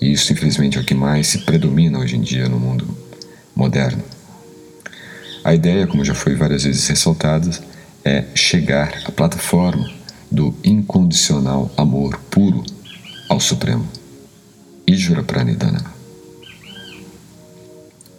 E 0.01 0.11
isso, 0.11 0.31
infelizmente, 0.31 0.77
é 0.77 0.81
o 0.81 0.85
que 0.85 0.93
mais 0.93 1.27
se 1.27 1.39
predomina 1.39 1.99
hoje 1.99 2.15
em 2.15 2.21
dia 2.21 2.47
no 2.47 2.59
mundo 2.59 2.87
moderno. 3.55 4.03
A 5.43 5.53
ideia, 5.53 5.85
como 5.85 6.05
já 6.05 6.15
foi 6.15 6.35
várias 6.35 6.63
vezes 6.63 6.87
ressaltada, 6.87 7.49
é 8.03 8.25
chegar 8.33 9.03
à 9.05 9.11
plataforma 9.11 9.89
do 10.31 10.55
incondicional 10.63 11.71
amor 11.77 12.19
puro 12.29 12.63
ao 13.29 13.39
Supremo. 13.39 13.87
Ijura 14.87 15.23
Pranidhana. 15.23 15.92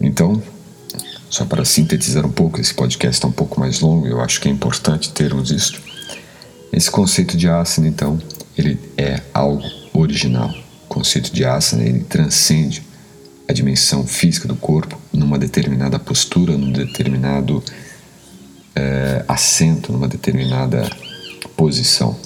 Então, 0.05 0.43
só 1.31 1.45
para 1.45 1.64
sintetizar 1.64 2.27
um 2.27 2.31
pouco, 2.31 2.61
esse 2.61 2.75
podcast 2.75 3.17
está 3.17 3.27
um 3.27 3.33
pouco 3.33 3.59
mais 3.59 3.81
longo, 3.81 4.07
eu 4.07 4.21
acho 4.21 4.40
que 4.40 4.49
é 4.49 4.51
importante 4.51 5.12
termos 5.12 5.51
isso. 5.51 5.81
Esse 6.73 6.90
conceito 6.90 7.37
de 7.37 7.49
asana, 7.49 7.88
então, 7.88 8.21
ele 8.57 8.79
é 8.97 9.21
algo 9.33 9.64
original. 9.93 10.55
O 10.85 10.88
conceito 10.88 11.33
de 11.33 11.45
asana, 11.45 11.85
ele 11.85 12.01
transcende 12.01 12.83
a 13.49 13.53
dimensão 13.53 14.07
física 14.07 14.47
do 14.47 14.57
corpo 14.57 14.99
numa 15.12 15.38
determinada 15.38 15.99
postura, 15.99 16.57
num 16.57 16.71
determinado 16.71 17.62
é, 18.75 19.25
assento, 19.27 19.93
numa 19.93 20.09
determinada 20.09 20.88
posição. 21.57 22.17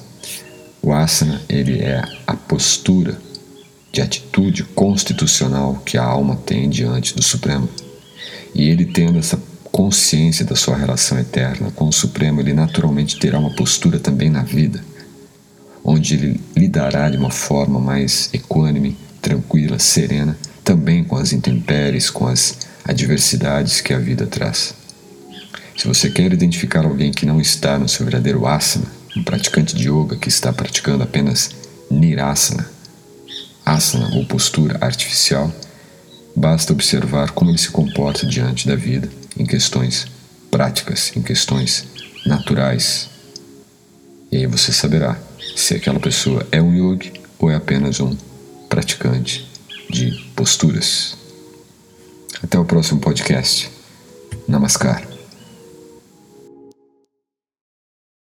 O 0.83 0.93
asana 0.93 1.41
ele 1.49 1.81
é 1.81 2.03
a 2.27 2.35
postura 2.35 3.19
de 3.92 4.01
atitude 4.01 4.64
constitucional 4.64 5.83
que 5.85 5.96
a 5.96 6.05
alma 6.05 6.37
tem 6.37 6.68
diante 6.68 7.14
do 7.14 7.22
Supremo. 7.22 7.68
E 8.55 8.68
ele 8.68 8.85
tendo 8.85 9.18
essa 9.18 9.40
consciência 9.70 10.44
da 10.44 10.57
sua 10.57 10.77
relação 10.77 11.18
eterna 11.18 11.70
com 11.70 11.87
o 11.88 11.92
Supremo, 11.92 12.40
ele 12.40 12.53
naturalmente 12.53 13.18
terá 13.18 13.38
uma 13.38 13.55
postura 13.55 13.98
também 13.98 14.31
na 14.31 14.42
vida, 14.42 14.83
onde 15.85 16.14
ele 16.14 16.40
lidará 16.57 17.09
de 17.09 17.16
uma 17.16 17.31
forma 17.31 17.79
mais 17.79 18.31
equânime, 18.33 18.96
tranquila, 19.22 19.79
serena, 19.79 20.37
também 20.64 21.05
com 21.05 21.16
as 21.16 21.33
intempéries, 21.33 22.11
com 22.11 22.27
as 22.27 22.59
adversidades 22.85 23.81
que 23.81 23.92
a 23.92 23.98
vida 23.98 24.27
traz. 24.27 24.74
Se 25.77 25.87
você 25.87 26.11
quer 26.11 26.33
identificar 26.33 26.85
alguém 26.85 27.12
que 27.12 27.24
não 27.24 27.40
está 27.40 27.79
no 27.79 27.88
seu 27.88 28.05
verdadeiro 28.05 28.46
asana, 28.46 28.87
um 29.16 29.22
praticante 29.22 29.77
de 29.77 29.88
yoga 29.88 30.16
que 30.16 30.29
está 30.29 30.53
praticando 30.53 31.05
apenas 31.05 31.51
nirasana, 31.90 32.68
asana 33.68 34.16
ou 34.16 34.24
postura 34.24 34.78
artificial, 34.81 35.52
basta 36.35 36.72
observar 36.72 37.33
como 37.33 37.50
ele 37.50 37.59
se 37.59 37.70
comporta 37.70 38.26
diante 38.26 38.66
da 38.66 38.74
vida 38.74 39.09
em 39.37 39.44
questões 39.44 40.07
práticas, 40.50 41.12
em 41.16 41.22
questões 41.22 41.85
naturais. 42.24 43.09
E 44.31 44.38
aí 44.38 44.46
você 44.46 44.72
saberá 44.72 45.18
se 45.57 45.74
aquela 45.74 46.00
pessoa 46.00 46.46
é 46.50 46.62
um 46.62 46.74
yogi 46.74 47.12
ou 47.38 47.50
é 47.50 47.54
apenas 47.54 48.00
um 48.00 48.16
praticante 48.68 49.48
de 49.90 50.12
posturas. 50.35 51.16
Até 52.42 52.59
o 52.59 52.64
próximo 52.64 53.00
podcast. 53.00 53.70
Namaskar. 54.46 55.17